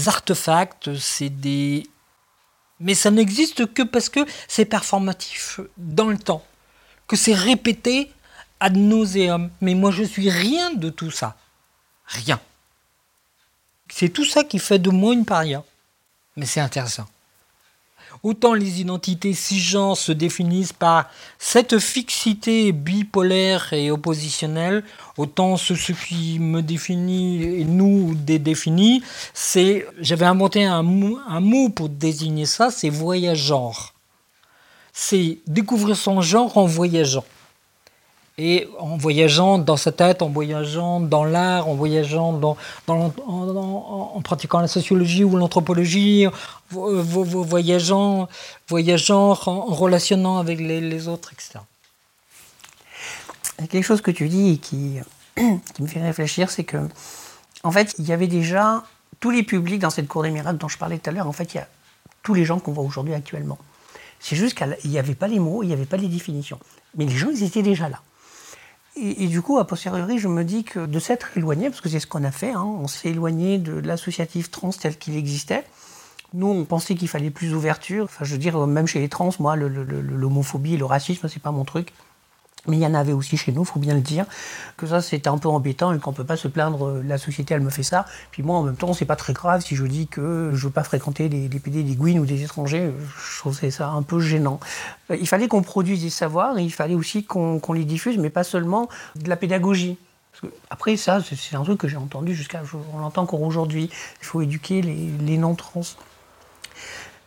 [0.08, 1.86] artefacts, c'est des...
[2.80, 6.42] Mais ça n'existe que parce que c'est performatif dans le temps,
[7.12, 8.10] que c'est répété
[8.58, 9.50] ad nauseum.
[9.60, 11.36] Mais moi, je suis rien de tout ça.
[12.06, 12.40] Rien.
[13.90, 15.62] C'est tout ça qui fait de moi une paria.
[16.38, 17.06] Mais c'est intéressant.
[18.22, 24.82] Autant les identités cisgenres se définissent par cette fixité bipolaire et oppositionnelle,
[25.18, 29.02] autant ce, qui me définit et nous définit,
[29.34, 30.82] c'est, j'avais inventé un
[31.28, 33.91] un mot pour désigner ça, c'est voyageur.
[34.92, 37.24] C'est découvrir son genre en voyageant.
[38.38, 42.56] Et en voyageant dans sa tête, en voyageant dans l'art, en voyageant
[42.88, 46.26] en, pratiquant la sociologie ou l'anthropologie,
[46.70, 48.28] voyageant,
[48.68, 51.60] voyageant en, relationnant avec les, autres, etc.
[53.58, 54.98] Il y a quelque chose que tu dis qui,
[55.36, 56.78] qui me fait réfléchir, c'est que,
[57.64, 58.82] en fait, il y avait déjà
[59.20, 61.32] tous les publics dans cette cour des miracles dont je parlais tout à l'heure, en
[61.32, 61.68] fait, il y a
[62.22, 63.58] tous les gens qu'on voit aujourd'hui actuellement.
[64.22, 66.60] C'est juste qu'il n'y avait pas les mots, il n'y avait pas les définitions.
[66.96, 68.00] Mais les gens, ils étaient déjà là.
[68.94, 71.98] Et, du coup, a posteriori, je me dis que de s'être éloigné, parce que c'est
[71.98, 75.64] ce qu'on a fait, hein, on s'est éloigné de l'associatif trans tel qu'il existait.
[76.34, 78.04] Nous, on pensait qu'il fallait plus d'ouverture.
[78.04, 81.50] Enfin, je veux dire, même chez les trans, moi, l'homophobie et le racisme, c'est pas
[81.50, 81.92] mon truc.
[82.68, 84.24] Mais il y en avait aussi chez nous, il faut bien le dire,
[84.76, 87.18] que ça c'était un peu embêtant et qu'on ne peut pas se plaindre, euh, la
[87.18, 88.06] société elle me fait ça.
[88.30, 90.72] Puis moi en même temps, c'est pas très grave si je dis que je veux
[90.72, 92.92] pas fréquenter des, PD, des Gouines ou des étrangers,
[93.32, 94.60] je trouve ça un peu gênant.
[95.10, 98.30] Euh, il fallait qu'on produise des savoirs et il fallait aussi qu'on les diffuse, mais
[98.30, 99.98] pas seulement de la pédagogie.
[100.70, 102.62] après ça, c'est un truc que j'ai entendu jusqu'à,
[102.94, 105.82] on l'entend encore aujourd'hui, il faut éduquer les, non-trans.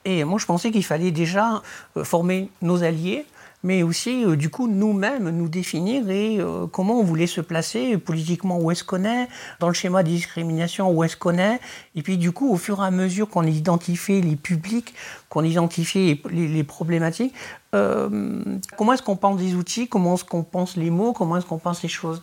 [0.06, 1.62] Et moi je pensais qu'il fallait déjà
[1.98, 3.26] euh, former nos alliés,
[3.66, 7.98] mais aussi euh, du coup nous-mêmes nous définir et euh, comment on voulait se placer
[7.98, 9.28] politiquement, où est-ce qu'on est,
[9.60, 11.60] dans le schéma de discrimination, où est-ce qu'on est,
[11.96, 14.94] et puis du coup au fur et à mesure qu'on identifie les publics,
[15.30, 17.34] qu'on identifie les, problématiques,
[17.74, 18.44] euh,
[18.78, 21.58] comment est-ce qu'on pense des outils, comment est-ce qu'on pense les mots, comment est-ce qu'on
[21.58, 22.22] pense les choses.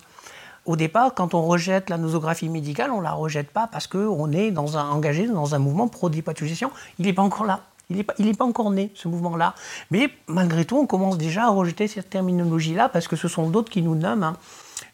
[0.65, 4.31] Au départ, quand on rejette la nosographie médicale, on ne la rejette pas parce qu'on
[4.31, 6.71] est dans un, engagé dans un mouvement pro-dépathogisation.
[6.99, 7.59] Il n'est pas encore là.
[7.89, 9.55] Il n'est pas, encore né, ce mouvement-là.
[9.91, 13.69] Mais malgré tout, on commence déjà à rejeter cette terminologie-là parce que ce sont d'autres
[13.69, 14.37] qui nous nomment, hein,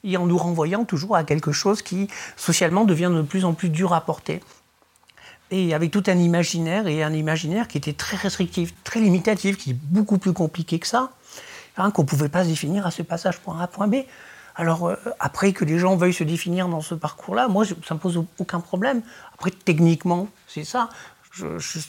[0.04, 3.69] et en nous renvoyant toujours à quelque chose qui, socialement, devient de plus en plus
[3.69, 4.41] dur à porter.
[5.52, 9.71] Et avec tout un imaginaire, et un imaginaire qui était très restrictif, très limitatif, qui
[9.71, 11.12] est beaucoup plus compliqué que ça,
[11.78, 13.95] hein, qu'on ne pouvait pas se définir à ce passage point A, point B.
[14.56, 17.93] Alors, euh, après que les gens veuillent se définir dans ce parcours-là, moi, ça ne
[17.95, 19.02] me pose aucun problème.
[19.34, 20.89] Après, techniquement, c'est ça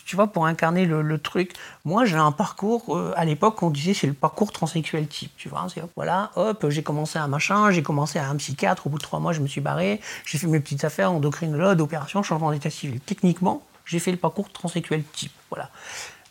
[0.05, 3.95] tu vois, pour incarner le, truc, moi j'ai un parcours, euh, à l'époque on disait
[3.95, 8.19] c'est le parcours transsexuel type, tu vois, voilà, hop, j'ai commencé un machin, j'ai commencé
[8.19, 10.61] à un psychiatre, au bout de trois mois je me suis barré, j'ai fait mes
[10.61, 13.01] petites affaires, endocrinologue, opération, changement d'état civil.
[13.01, 15.71] Techniquement, j'ai fait le parcours transsexuel type, voilà.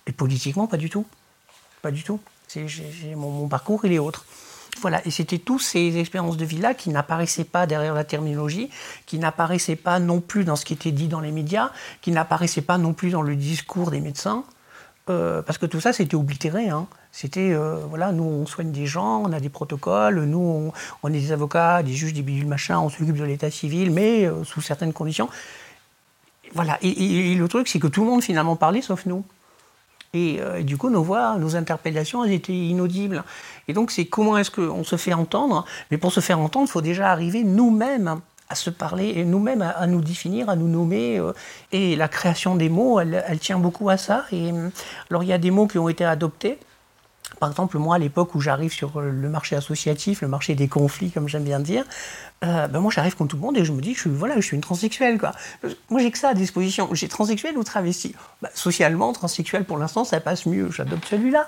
[0.08, 1.06] Et politiquement, pas du tout,
[1.82, 2.20] pas du tout.
[3.16, 4.26] mon parcours, il est autre.
[4.82, 8.70] Voilà, et c'était tous ces expériences de vie-là qui n'apparaissaient pas derrière la terminologie,
[9.06, 12.62] qui n'apparaissaient pas non plus dans ce qui était dit dans les médias, qui n'apparaissaient
[12.62, 14.46] pas non plus dans le discours des médecins,
[15.10, 16.70] euh, parce que tout ça, c'était oblitéré.
[16.70, 16.88] Hein.
[17.12, 20.72] C'était, euh, voilà, nous, on soigne des gens, on a des protocoles, nous,
[21.04, 24.26] on, est des avocats, des juges, des bidules, machin, on s'occupe de l'état civil, mais
[24.26, 25.30] euh, sous certaines conditions.
[26.54, 29.24] Voilà, et le truc, c'est que tout le monde finalement parlait, sauf nous.
[30.16, 33.24] Euh, et, du coup, nos voix, nos interpellations, elles étaient inaudibles.
[33.68, 35.66] Et donc, c'est comment est-ce qu'on se fait entendre?
[35.92, 38.20] Mais pour se faire entendre, il faut déjà arriver nous-mêmes
[38.52, 41.20] à se parler et nous-mêmes à, nous définir, à nous nommer.
[41.20, 41.34] Euh,
[41.72, 44.26] et la création des mots, elle, tient beaucoup à ça.
[44.32, 44.52] Et
[45.10, 46.58] alors, il y a des mots qui ont été adoptés
[47.40, 51.12] Par exemple, moi, à l'époque où j'arrive sur le marché associatif, le marché des conflits,
[51.12, 51.86] comme j'aime bien dire,
[52.46, 54.36] euh, ben moi j'arrive comme tout le monde et je me dis je suis, voilà,
[54.36, 55.20] je suis une transsexuelle.
[55.20, 55.34] Quoi.
[55.90, 56.88] Moi j'ai que ça à disposition.
[56.94, 58.16] J'ai transsexuel ou travesti?
[58.42, 60.72] Ben, socialement, transsexuel pour l'instant ça passe mieux.
[60.72, 61.48] J'adopte celui-là.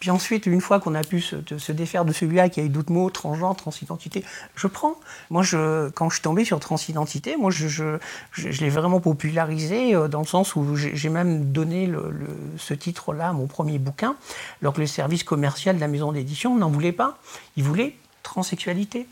[0.00, 2.92] Puis ensuite, une fois qu'on a pu se, défaire de celui-là, qui a eu d'autres
[2.92, 4.24] mots, transgenre, transidentité,
[4.56, 4.96] je prends.
[5.30, 7.98] Moi je, quand je suis tombé sur transidentité, moi je, je,
[8.32, 12.12] je, l'ai vraiment popularisé euh, dans le sens où j'ai même donné le,
[12.58, 14.16] ce titre-là à mon premier bouquin,
[14.60, 17.18] alors que le service commercial de la maison d'édition n'en voulait pas.
[17.56, 19.06] Il voulait transsexualité.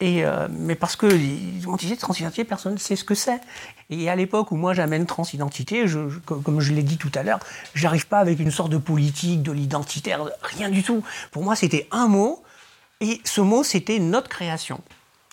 [0.00, 3.40] Et, euh, mais parce que l'identité transidentité, personne ne sait ce que c'est.
[3.88, 5.84] Et à l'époque où moi j'amène transidentité,
[6.26, 7.40] comme je l'ai dit tout à l'heure,
[7.74, 11.02] j'arrive pas avec une sorte de politique, de l'identitaire, rien du tout.
[11.30, 12.42] Pour moi, c'était un mot,
[13.00, 14.80] et ce mot, c'était notre création.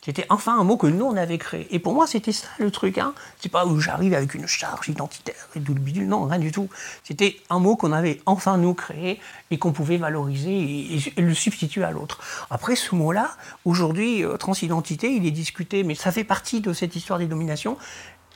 [0.04, 1.66] C'était enfin un mot que nous, on avait créé.
[1.74, 2.98] Et pour moi, c'était ça le truc.
[2.98, 3.14] Hein.
[3.40, 6.08] C'est pas où j'arrive avec une charge identitaire et tout le bidule.
[6.08, 6.68] Non, rien du tout.
[7.06, 11.34] C'était un mot qu'on avait enfin nous créé et qu'on pouvait valoriser et, et, le
[11.34, 12.20] substituer à l'autre.
[12.50, 13.32] Après, ce mot-là,
[13.64, 17.78] aujourd'hui, euh, transidentité, il est discuté, mais ça fait partie de cette histoire des dominations.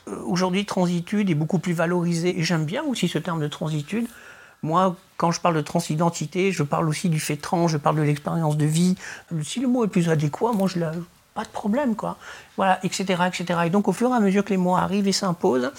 [0.07, 2.39] Euh, aujourd'hui, transitude est beaucoup plus valorisée.
[2.39, 4.07] Et j'aime bien aussi ce terme de transitude.
[4.63, 8.03] Moi, quand je parle de transidentité, je parle aussi du fait trans, je parle de
[8.03, 8.95] l'expérience de vie.
[9.43, 10.93] Si le mot est plus adéquat, moi, je la
[11.38, 12.17] pas de problème, quoi.
[12.55, 13.59] Voilà, etc., etc.
[13.67, 15.71] Et donc, au fur et à mesure que les mots arrivent et s'imposent,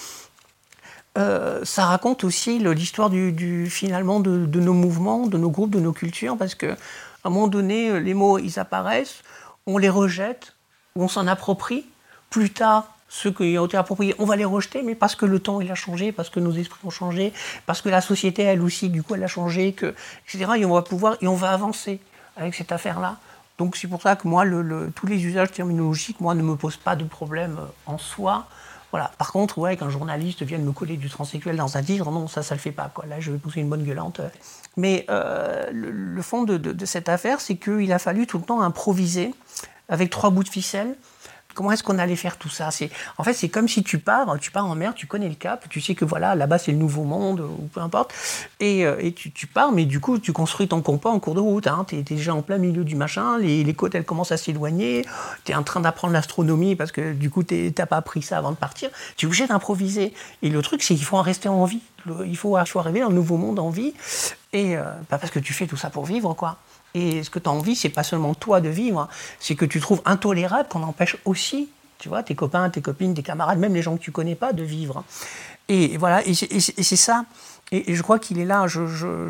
[1.18, 5.92] euh, ça raconte aussi l'histoire du, finalement de, nos mouvements, de nos groupes, de nos
[5.92, 6.76] cultures, parce que à
[7.24, 9.24] un moment donné, les mots ils apparaissent,
[9.66, 10.54] on les rejette,
[10.94, 11.84] on s'en approprie.
[12.30, 15.40] Plus tard, ceux qui ont été appropriés, on va les rejeter, mais parce que le
[15.40, 17.32] temps il a changé, parce que nos esprits ont changé,
[17.66, 19.94] parce que la société elle aussi, du coup, elle a changé, que,
[20.28, 20.52] etc.
[20.58, 21.98] Et on va pouvoir et on va avancer
[22.36, 23.16] avec cette affaire-là.
[23.58, 24.44] Donc c'est pour ça que moi,
[24.94, 28.46] tous les usages terminologiques, moi, ne me posent pas de problème euh, en soi.
[28.92, 29.10] Voilà.
[29.18, 32.42] Par contre, ouais, qu'un journaliste vienne me coller du transsexuel dans un titre, non, ça,
[32.42, 32.90] ça le fait pas.
[33.06, 34.20] Là, je vais pousser une bonne gueulante.
[34.76, 38.62] Mais euh, le, fond de, de cette affaire, c'est qu'il a fallu tout le temps
[38.62, 39.34] improviser
[39.88, 40.94] avec trois bouts de ficelle
[41.58, 42.68] comment est-ce qu'on allait faire tout ça?
[43.16, 45.68] En fait c'est comme si tu pars, tu pars en mer, tu connais le cap,
[45.68, 48.14] tu sais que voilà là-bas c'est le nouveau monde ou peu importe,
[48.60, 51.66] et, euh, tu, pars, mais du coup tu construis ton compas en cours de route.
[51.66, 55.04] Hein, tu es, déjà en plein milieu du machin, les, côtes elles commencent à s'éloigner,
[55.44, 58.52] tu es en train d'apprendre l'astronomie parce que du coup t'as pas appris ça avant
[58.52, 58.90] de partir.
[59.16, 60.14] Tu es obligé d'improviser.
[60.42, 61.82] Et le truc c'est qu'il faut en rester en vie.
[62.24, 63.94] Il faut, arriver dans le nouveau monde en vie,
[64.52, 66.56] et euh, pas parce que tu fais tout ça pour vivre quoi.
[66.94, 69.08] Et ce que tu as envie, c'est pas seulement toi de vivre,
[69.40, 71.68] c'est que tu trouves intolérable qu'on empêche aussi,
[71.98, 74.52] tu vois, tes copains, tes copines, tes camarades, même les gens que tu connais pas,
[74.52, 75.04] de vivre.
[75.68, 77.24] Et voilà, et c'est ça.
[77.70, 78.66] Et, je crois qu'il est là.
[78.66, 79.28] Je,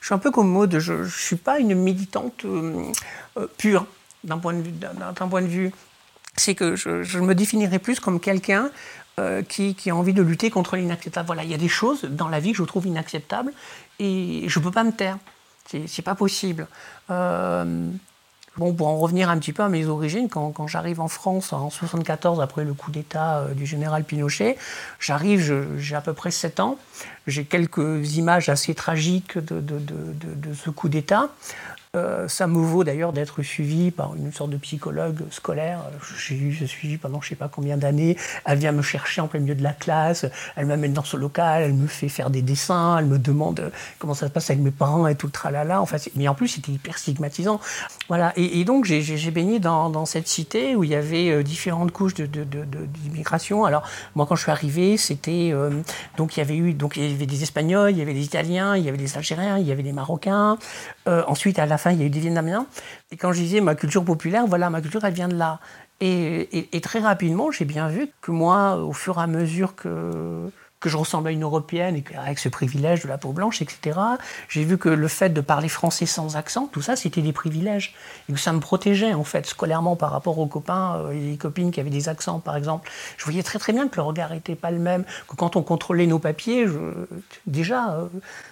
[0.00, 0.78] suis un peu comme Maud.
[0.78, 2.90] Je ne suis pas une militante euh,
[3.36, 3.86] euh, pure
[4.24, 4.72] d'un point de vue.
[4.72, 5.70] D'un point de vue,
[6.36, 8.70] c'est que je, me définirais plus comme quelqu'un
[9.18, 11.26] euh, qui, qui, a envie de lutter contre l'inacceptable.
[11.26, 13.52] Voilà, il y a des choses dans la vie que je trouve inacceptables
[13.98, 15.18] et je ne peux pas me taire.
[15.66, 16.66] C'est pas possible.
[17.10, 17.86] Euh,
[18.56, 21.52] bon, pour en revenir un petit peu à mes origines, quand, quand j'arrive en France
[21.52, 24.58] en 74, après le coup d'État euh, du général Pinochet,
[24.98, 26.78] j'arrive, j'ai à peu près 7 ans,
[27.26, 31.30] j'ai quelques images assez tragiques de, de, de ce coup d'État.
[31.96, 35.80] Euh, ça me vaut d'ailleurs d'être suivi par une sorte de psychologue scolaire.
[36.24, 38.16] J'ai eu ce suivi pendant je sais pas combien d'années.
[38.44, 40.24] Elle vient me chercher en plein milieu de la classe,
[40.54, 44.14] elle m'amène dans ce local, elle me fait faire des dessins, elle me demande comment
[44.14, 45.80] ça se passe avec mes parents et tout le tralala.
[45.80, 47.60] Enfin, mais en plus, c'était hyper stigmatisant.
[48.06, 48.32] Voilà.
[48.36, 53.64] Et, donc, j'ai baigné dans, cette cité où il y avait euh, différentes couches d'immigration.
[53.64, 53.82] Alors,
[54.14, 55.50] moi, quand je suis arrivé, c'était.
[55.52, 55.70] Euh,
[56.16, 56.72] donc, il y avait eu.
[56.72, 59.16] Donc, il y avait des Espagnols, il y avait des Italiens, il y avait des
[59.16, 60.56] Algériens, il y avait des Marocains.
[61.08, 62.66] Euh, ensuite, à la il y a eu des Vietnamiens.
[63.10, 65.60] Et quand je disais ma culture populaire, voilà, ma culture, elle vient de là.
[66.00, 70.50] Et très rapidement, j'ai bien vu que moi, au fur et à mesure que,
[70.80, 73.98] que je ressemble à une européenne et avec ce privilège de la peau blanche, etc.
[74.48, 77.94] J'ai vu que le fait de parler français sans accent, tout ça, c'était des privilèges
[78.28, 81.36] et que ça me protégeait en fait scolairement par rapport aux copains euh, et les
[81.36, 82.90] copines qui avaient des accents, par exemple.
[83.18, 85.62] Je voyais très très bien que le regard n'était pas le même, que quand on
[85.62, 86.78] contrôlait nos papiers, je...
[87.46, 88.06] déjà, euh,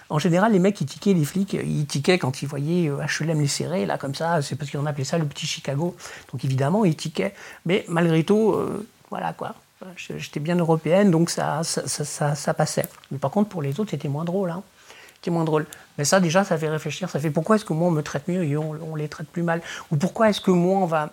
[0.09, 3.47] en général, les mecs ils tiquaient, les flics, ils tiquaient quand ils voyaient HLM les
[3.47, 5.95] serrer là comme ça, c'est parce qu'on appelait ça le petit Chicago.
[6.31, 7.33] Donc évidemment, ils tiquaient,
[7.65, 9.55] mais malgré tout, euh, voilà quoi.
[9.95, 12.85] J'étais bien européenne, donc ça, ça, ça, ça, passait.
[13.11, 14.51] Mais par contre, pour les autres, c'était moins drôle.
[14.51, 14.63] Hein.
[15.21, 15.65] C'était moins drôle.
[15.97, 17.09] Mais ça, déjà, ça fait réfléchir.
[17.09, 19.43] Ça fait pourquoi est-ce que moi, on me traite mieux et on, les traite plus
[19.43, 19.61] mal?
[19.91, 21.09] Ou pourquoi est-ce que moi, on va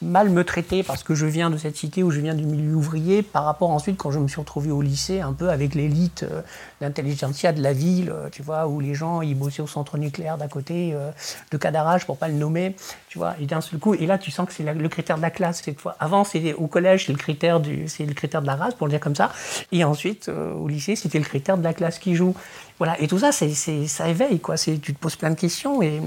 [0.00, 2.74] mal me traiter parce que je viens de cette cité ou je viens du milieu
[2.74, 6.24] ouvrier par rapport ensuite quand je me suis retrouvé au lycée, un peu avec l'élite,
[6.30, 6.40] euh,
[6.80, 10.48] de la ville, euh, tu vois, où les gens, ils bossaient au centre nucléaire d'à
[10.48, 11.10] côté euh,
[11.50, 12.74] de Cadarache, pour pas le nommer,
[13.08, 13.34] tu vois?
[13.40, 15.62] Et d'un seul coup, et là, tu sens que c'est le critère de la classe
[15.62, 15.96] cette fois.
[16.00, 18.92] Avant, c'était au collège, c'est le critère du, le critère de la race, pour le
[18.92, 19.30] dire comme ça.
[19.72, 22.34] Et ensuite, euh, au lycée, c'était le critère de la classe qui joue.
[22.78, 24.56] Voilà, et tout ça, ça éveille, quoi.
[24.56, 26.00] tu te poses plein de questions et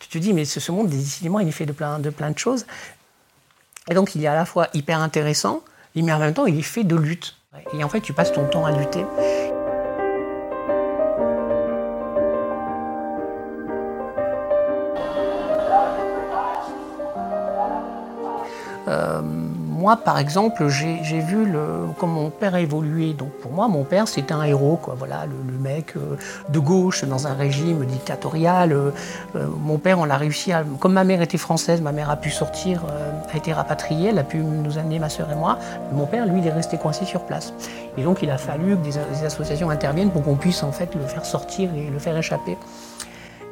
[0.00, 2.38] tu te dis, mais ce, monde, décidément, il est fait de plein, de plein de
[2.38, 2.66] choses.
[3.88, 5.62] Et donc, il est à la fois hyper intéressant,
[5.94, 7.36] mais en même temps, il est fait de lutte.
[7.72, 9.04] Et en fait, tu passes ton temps à lutter.
[18.88, 19.35] Euh,
[19.86, 23.12] moi, par exemple, j'ai vu le, comment mon père a évolué.
[23.12, 24.96] Donc, pour moi, mon père, c'était un héros, quoi.
[24.98, 26.16] Voilà, le, mec euh,
[26.48, 28.72] de gauche dans un régime dictatorial.
[28.72, 28.90] Euh,
[29.60, 30.50] mon père, on l'a réussi.
[30.80, 32.82] Comme ma mère était française, ma mère a pu sortir,
[33.32, 35.56] a été rapatriée, elle a pu nous amener, ma soeur et moi.
[35.92, 37.54] Mon père, lui, il est resté coincé sur place.
[37.96, 40.96] Et donc, il a fallu que des, des associations interviennent pour qu'on puisse, en fait,
[40.96, 42.58] le faire sortir et le faire échapper.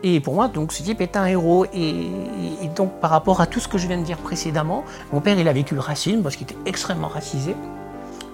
[0.06, 1.64] Et pour moi, donc, ce type est un héros.
[1.72, 2.10] Et,
[2.76, 4.84] donc, par rapport à tout ce que je viens de dire précédemment,
[5.14, 7.56] mon père, il a vécu le racisme parce qu'il était extrêmement racisé.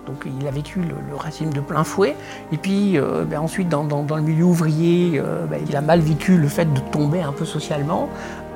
[0.09, 2.17] Donc, il a vécu le, racisme de plein fouet.
[2.51, 6.37] Et puis, euh, ben, ensuite, dans, le milieu ouvrier, euh, ben, il a mal vécu
[6.37, 8.09] le fait de tomber un peu socialement.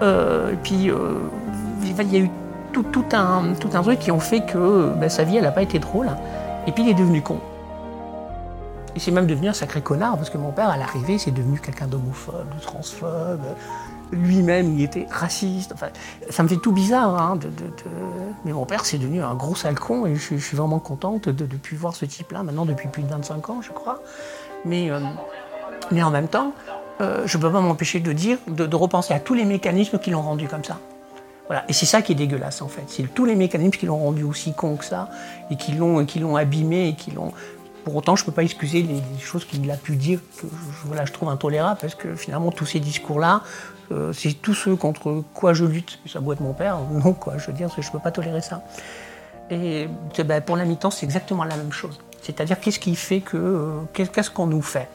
[0.02, 2.30] Euh, et puis, il y a eu
[2.72, 5.62] tout, un, tout un truc qui ont fait que ben, sa vie, elle n'a pas
[5.62, 6.10] été drôle.
[6.66, 7.38] Et puis, il est devenu con.
[8.96, 11.58] Et c'est même devenu un sacré connard, parce que mon père, à l'arrivée, c'est devenu
[11.58, 13.42] quelqu'un d'homophobe, de transphobe.
[14.12, 15.72] Lui-même, il était raciste.
[15.72, 15.88] Enfin,
[16.30, 17.20] ça me fait tout bizarre.
[17.20, 17.38] Hein,
[18.44, 21.46] Mais mon père, c'est devenu un gros sale con, et je, suis vraiment contente de,
[21.46, 24.00] de plus voir ce type-là, maintenant depuis plus de 25 ans, je crois.
[24.64, 25.00] Mais, euh,
[25.92, 26.52] en même temps,
[27.00, 30.10] euh, je ne peux pas m'empêcher de dire, de, repenser à tous les mécanismes qui
[30.10, 30.78] l'ont rendu comme ça.
[31.46, 31.64] Voilà.
[31.68, 32.84] Et c'est ça qui est dégueulasse en fait.
[32.86, 35.10] C'est tous les mécanismes qui l'ont rendu aussi con que ça
[35.50, 37.32] et qui l'ont abîmé et qui l'ont,
[37.84, 41.06] pour autant, je ne peux pas excuser les, choses qu'il a pu dire que je,
[41.06, 43.42] je trouve intolérables, parce que finalement, tous ces discours-là,
[43.92, 45.98] euh, c'est tous ceux contre quoi je lutte.
[46.06, 47.38] Ça doit être mon père, non, quoi.
[47.38, 48.62] Je veux dire, je ne peux pas tolérer ça.
[49.50, 49.88] Et
[50.24, 52.00] ben, pour la mi-temps, c'est exactement la même chose.
[52.22, 53.36] C'est-à-dire, qu'est-ce qui fait que.
[53.36, 54.88] Euh, qu'est-ce qu'on nous fait?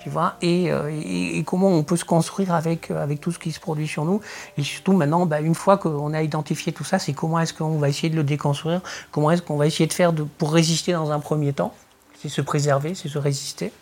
[0.00, 3.58] Tu vois, euh, et, comment on peut se construire avec, avec tout ce qui se
[3.58, 4.20] produit sur nous?
[4.56, 7.78] Et surtout maintenant, ben, une fois qu'on a identifié tout ça, c'est comment est-ce qu'on
[7.78, 11.10] va essayer de le déconstruire, comment est-ce qu'on va essayer de faire pour résister dans
[11.10, 11.74] un premier temps?
[12.28, 13.72] C'est se préserver, c'est se résister.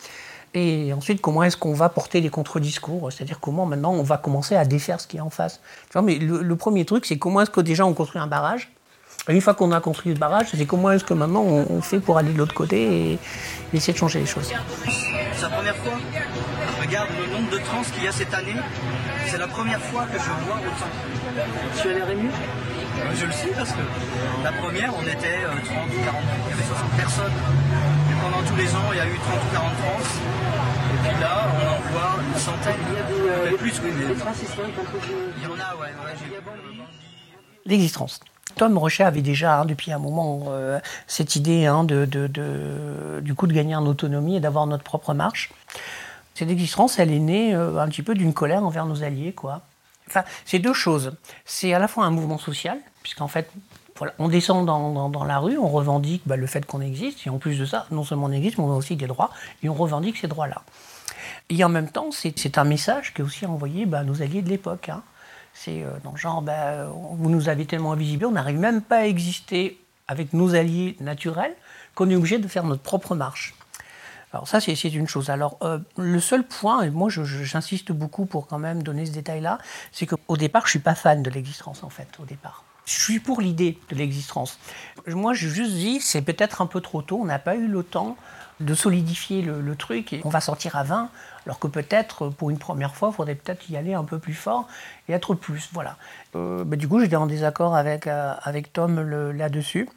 [0.54, 3.12] Et ensuite, comment est-ce qu'on va porter les contre-discours?
[3.12, 5.60] C'est-à-dire comment maintenant on va commencer à défaire ce qui est en face?
[5.86, 8.70] Tu vois, mais le, premier truc, c'est comment est-ce que déjà on construit un barrage?
[9.28, 12.18] Une fois qu'on a construit le barrage, c'est comment est-ce que maintenant on, fait pour
[12.18, 13.18] aller de l'autre côté et,
[13.72, 14.52] essayer de changer les choses?
[15.34, 15.94] C'est la première fois.
[16.80, 18.54] Regarde le nombre de trans qu'il y a cette année.
[19.26, 21.82] C'est la première fois que je vois autant.
[21.82, 22.28] Tu as l'air ému?
[23.14, 23.82] Je le suis parce que
[24.44, 27.32] la première, on était 30 ou 40, il y avait 60 personnes
[28.24, 30.00] pendant tous les ans, il y a eu 30 ou 40 trans.
[30.94, 32.74] Et puis là, on en voit une centaine.
[32.88, 34.04] Il y a des, euh, plus, oui, mais...
[34.04, 35.92] Il y en a, ouais.
[37.66, 38.20] L'existence.
[38.56, 43.20] Tom Rochet avait déjà, hein, depuis un moment, euh, cette idée hein, de, de, de,
[43.20, 45.50] du coup de gagner en autonomie et d'avoir notre propre marche.
[46.34, 49.62] Cette existence, elle est née euh, un petit peu d'une colère envers nos alliés, quoi.
[50.08, 51.14] Enfin, c'est deux choses.
[51.44, 53.50] C'est à la fois un mouvement social, puisqu'en fait,
[54.18, 57.58] on descend dans, la rue, on revendique bah, le fait qu'on existe, et en plus
[57.58, 59.30] de ça, non seulement on existe, mais on a aussi des droits,
[59.62, 60.62] et on revendique ces droits-là.
[61.50, 64.42] Et en même temps, c'est un message qui est aussi envoyé bah, à nos alliés
[64.42, 64.88] de l'époque.
[64.88, 65.02] Hein.
[65.52, 68.98] C'est euh, dans le genre, bah, vous nous avez tellement invisibles, on n'arrive même pas
[68.98, 69.78] à exister
[70.08, 71.54] avec nos alliés naturels,
[71.94, 73.54] qu'on est obligé de faire notre propre marche.
[74.32, 75.30] Alors ça, c'est une chose.
[75.30, 79.58] Alors, euh, le seul point, et moi j'insiste beaucoup pour quand même donner ce détail-là,
[79.92, 82.64] c'est qu'au départ, je ne suis pas fan de l'existence, en fait, au départ.
[82.86, 84.58] Je suis pour l'idée de l'existence.
[85.06, 87.82] Moi, je juste dis, c'est peut-être un peu trop tôt, on n'a pas eu le
[87.82, 88.16] temps
[88.60, 91.08] de solidifier le, truc et on va sortir à 20,
[91.44, 94.34] alors que peut-être pour une première fois, il faudrait peut-être y aller un peu plus
[94.34, 94.68] fort
[95.08, 95.70] et être plus.
[95.72, 95.96] Voilà.
[96.36, 99.00] Euh, bah, du coup, j'étais en désaccord avec, euh, avec Tom
[99.32, 99.88] là-dessus.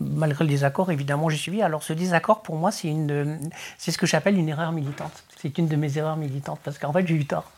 [0.00, 1.62] Malgré le désaccord, évidemment, j'ai suivi.
[1.62, 5.24] Alors, ce désaccord, pour moi, c'est ce que j'appelle une erreur militante.
[5.40, 7.50] C'est une de mes erreurs militantes parce qu'en fait, j'ai eu tort.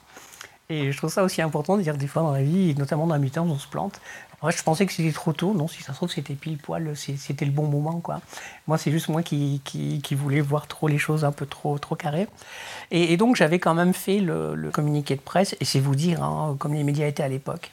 [0.69, 3.15] Et je trouve ça aussi important de dire des fois dans la vie, notamment dans
[3.15, 4.01] la militance, on se plante.
[4.49, 5.55] Je pensais que c'était trop tôt.
[5.55, 8.01] Non, si ça se trouve, c'était pile poil, c'était le bon moment.
[8.01, 8.21] quoi.
[8.67, 11.97] Moi, c'est juste moi qui, qui, voulais voir trop les choses un peu trop, trop
[11.97, 12.29] carrées.
[12.91, 16.57] Et, donc, j'avais quand même fait le, communiqué de presse, et c'est vous dire, hein,
[16.59, 17.73] comme les médias étaient à l'époque.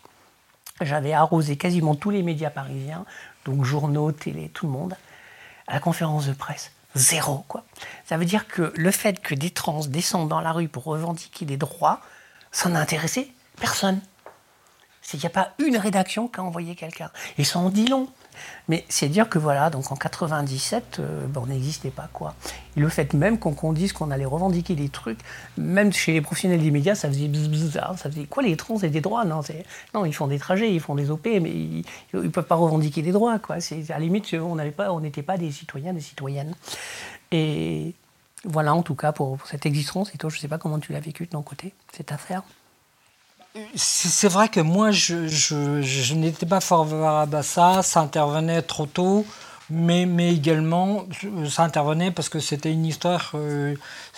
[0.82, 3.05] J'avais arrosé quasiment tous les médias parisiens,
[3.45, 4.95] donc journaux, télé, tout le monde,
[5.68, 6.72] à la conférence de presse.
[6.95, 7.64] Zéro, quoi.
[8.05, 11.45] Ça veut dire que le fait que des trans descendent dans la rue pour revendiquer
[11.45, 12.01] des droits,
[12.51, 13.99] ça n'a intéressé personne.
[15.13, 17.11] Il n'y a pas une rédaction qui a envoyé quelqu'un.
[17.37, 18.07] Et ça en dit long.
[18.67, 22.35] Mais c'est dire que voilà, donc en 97, euh, ben, on n'existait pas quoi.
[22.75, 25.19] Et le fait même qu'on dise qu'on allait revendiquer des trucs,
[25.57, 28.89] même chez les professionnels des médias, ça faisait bzz, ça faisait quoi les trans et
[28.89, 29.41] des droits non,
[29.93, 33.01] non, ils font des trajets, ils font des OP, mais ils ne peuvent pas revendiquer
[33.01, 33.55] des droits quoi.
[33.55, 36.55] À la limite, on n'avait pas, on n'était pas des citoyens, des citoyennes.
[37.31, 37.93] Et
[38.45, 40.13] Voilà en tout cas pour, cette existence.
[40.15, 42.43] Et toi, je ne sais pas comment tu l'as vécu de ton côté, cette affaire.
[43.75, 49.27] C'est vrai que moi, je, n'étais pas favorable à ça, ça intervenait trop tôt,
[49.69, 51.05] mais, également,
[51.47, 53.75] ça intervenait parce que c'était une histoire, euh,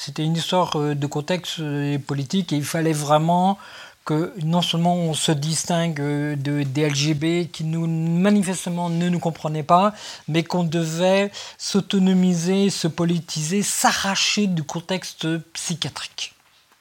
[0.07, 3.57] euh, de contexte euh, politique et il fallait vraiment
[4.05, 9.93] que non seulement on se distingue de, des LGB qui manifestement ne nous comprenaient pas,
[10.29, 16.35] mais qu'on devait s'autonomiser, se politiser, s'arracher du contexte psychiatrique.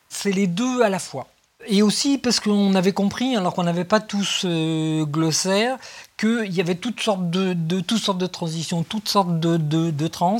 [0.09, 1.26] C'est les deux à la fois.
[1.67, 5.79] Et aussi parce qu'on avait compris, alors qu'on n'avait pas tous euh, glossaire,
[6.17, 10.39] qu'il y avait toutes sortes de, toutes sortes de transitions, toutes sortes de, trans.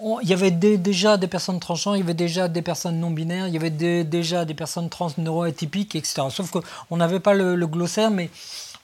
[0.00, 3.48] il y avait déjà des personnes tranchants, il y avait déjà des personnes non binaires,
[3.48, 6.22] il y avait déjà des personnes trans neuroatypiques, etc.
[6.30, 8.30] Sauf qu'on n'avait pas le, glossaire, mais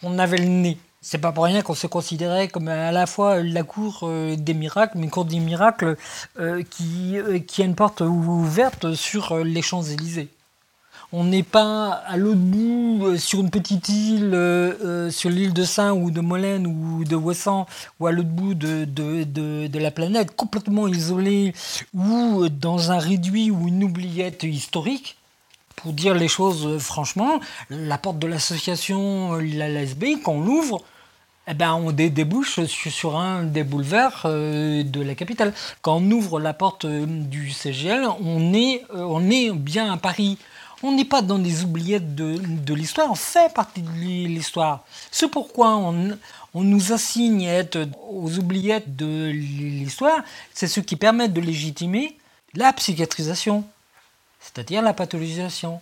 [0.02, 0.78] on avait le nez.
[1.02, 4.52] C'est pas pour rien qu'on se considérait comme à la fois la cour euh, des
[4.52, 5.96] miracles, mais une cour des miracles
[6.38, 7.16] euh, qui,
[7.46, 10.28] qui a une porte ouverte sur les Champs-Élysées.
[11.12, 15.52] On n'est pas à l'autre bout, euh, sur une petite île, euh, euh, sur l'île
[15.52, 17.66] de Saint ou de Molène ou de Ouessant,
[17.98, 21.52] ou à l'autre bout de, la planète, complètement isolé,
[21.94, 25.16] ou dans un réduit ou une oubliette historique.
[25.74, 27.40] Pour dire les choses franchement,
[27.70, 30.80] la porte de l'association La LSB, quand on l'ouvre,
[31.48, 35.54] eh ben, on débouche sur un des boulevards de la capitale.
[35.82, 40.38] Quand on ouvre la porte du CGL, on est bien à Paris.
[40.82, 44.84] On n'est pas dans des oubliettes de, l'histoire, on fait partie de l'histoire.
[45.10, 46.16] C'est pourquoi on,
[46.54, 50.20] nous assigne à être aux oubliettes de l'histoire,
[50.54, 52.16] c'est ce qui permet de légitimer
[52.54, 53.64] la psychiatrisation,
[54.40, 55.80] c'est-à-dire la pathologisation.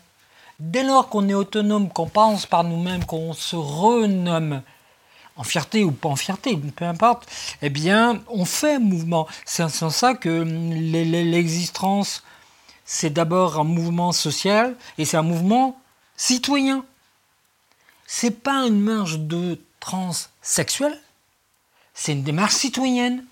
[0.58, 4.62] Dès lors qu'on est autonome, qu'on pense par nous-mêmes, qu'on se renomme,
[5.36, 7.28] en fierté ou pas en fierté, peu importe,
[7.62, 9.28] eh bien, on fait mouvement.
[9.44, 12.24] C'est en ça que l'existence
[12.90, 15.78] c'est d'abord un mouvement social et c'est un mouvement
[16.16, 16.86] citoyen.
[18.06, 20.98] C'est pas une marche de transsexuels,
[21.92, 23.26] c'est une démarche citoyenne.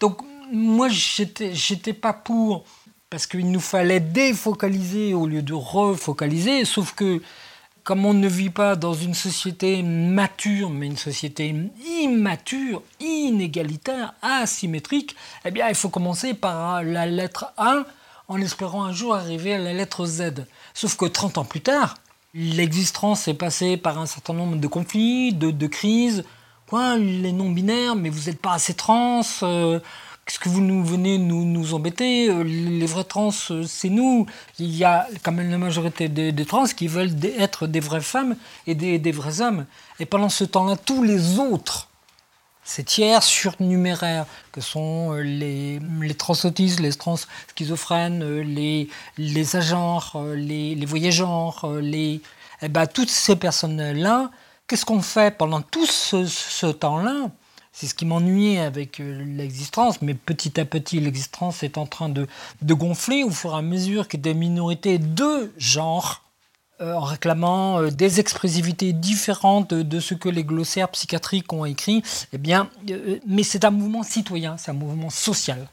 [0.00, 0.18] Donc
[0.50, 2.64] moi j'étais j'étais pas pour
[3.08, 7.22] parce qu'il nous fallait défocaliser au lieu de refocaliser, sauf que
[7.84, 11.54] comme on ne vit pas dans une société mature, mais une société
[12.00, 17.84] immature, inégalitaire, asymétrique, eh bien, il faut commencer par la lettre A
[18.28, 20.46] en espérant un jour arriver à la lettre Z.
[20.74, 21.96] Sauf que 30 ans plus tard,
[22.34, 26.24] l'existence est passée par un certain nombre de conflits, de, crises.
[26.68, 29.80] Quoi, les non-binaires, mais vous n'êtes pas assez trans euh,
[30.24, 34.26] Qu'est-ce que vous nous venez nous, nous embêter euh, Les vrais trans, euh, c'est nous.
[34.60, 38.36] Il y a quand même la majorité des, trans qui veulent être des vraies femmes
[38.68, 39.66] et des, vrais hommes.
[39.98, 41.88] Et pendant ce temps-là, tous les autres,
[42.62, 47.16] ces tiers surnuméraires que sont euh, les, les transautistes, les trans
[47.48, 50.00] schizophrènes, les, les agents,
[50.36, 52.20] les, voyageurs, les,
[52.62, 54.30] eh ben, toutes ces personnes-là,
[54.68, 57.28] qu'est-ce qu'on fait pendant tout ce temps-là?
[57.72, 62.10] C'est ce qui m'ennuyait avec euh, l'existence, mais petit à petit, l'existence est en train
[62.10, 62.28] de,
[62.62, 66.22] gonfler au fur et à mesure que des minorités de genre,
[66.82, 72.02] euh, en réclamant euh, des expressivités différentes de ce que les glossaires psychiatriques ont écrit,
[72.32, 72.68] eh bien,
[73.26, 75.66] mais c'est un mouvement citoyen, c'est un mouvement social.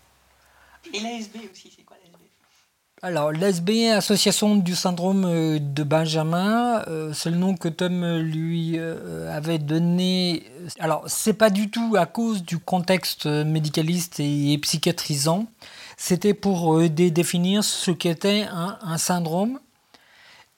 [0.93, 1.71] Et l'ASB aussi,
[3.01, 8.21] alors, l'ASB, Association du syndrome euh, de Benjamin, euh, c'est le nom que Tom euh,
[8.21, 8.77] lui
[9.29, 10.43] avait donné.
[10.79, 15.45] Alors, c'est pas du tout à cause du contexte médicaliste et psychiatrisant.
[15.95, 19.59] C'était pour définir ce qu'était un, syndrome.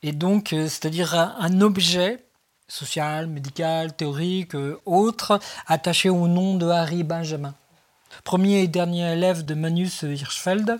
[0.02, 2.26] Et donc, c'est-à-dire un, objet
[2.68, 7.54] social, médical, théorique, autre, attaché au nom de Harry Benjamin.
[8.24, 10.80] Premier et dernier élève de Manus Hirschfeld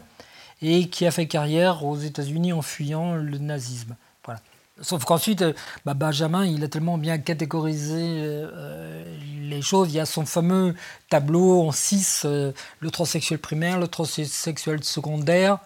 [0.62, 3.96] et qui a fait carrière aux États-Unis en fuyant le nazisme.
[4.26, 4.40] Voilà.
[4.82, 5.54] Sauf qu'ensuite, euh,
[5.86, 9.04] bah, Benjamin, il a tellement bien catégorisé euh,
[9.42, 9.90] les choses.
[9.92, 10.76] Il y a son fameux
[11.10, 15.60] tableau en six, euh, le transsexuel primaire, le transsexuel secondaire,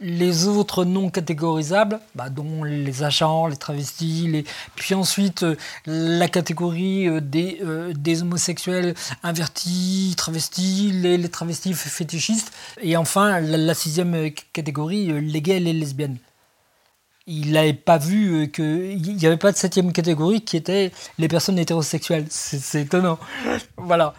[0.00, 4.44] les autres non catégorisables, bah, dont les agents, les travestis,
[4.74, 11.72] puis ensuite euh, la catégorie euh, des, euh, des, homosexuels invertis, travestis, les, les, travestis
[11.72, 16.18] fétichistes, et enfin la, sixième catégorie, les gays et les lesbiennes.
[17.26, 21.58] Il n'avait pas vu qu'il n'y avait pas de septième catégorie qui était les personnes
[21.58, 22.26] hétérosexuelles.
[22.30, 23.18] C'est étonnant.
[23.76, 24.14] voilà.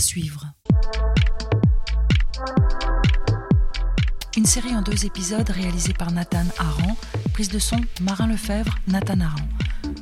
[0.00, 0.46] Suivre.
[4.36, 6.96] Une série en deux épisodes réalisée par Nathan Aran,
[7.32, 9.48] prise de son Marin Lefebvre, Nathan Aran.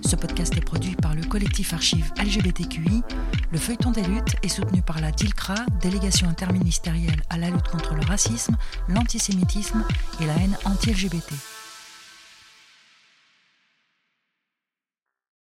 [0.05, 3.03] Ce podcast est produit par le collectif Archives LGBTQI.
[3.51, 7.95] Le feuilleton des luttes est soutenu par la DILCRA, délégation interministérielle à la lutte contre
[7.95, 8.57] le racisme,
[8.89, 9.85] l'antisémitisme
[10.21, 11.56] et la haine anti-LGBT.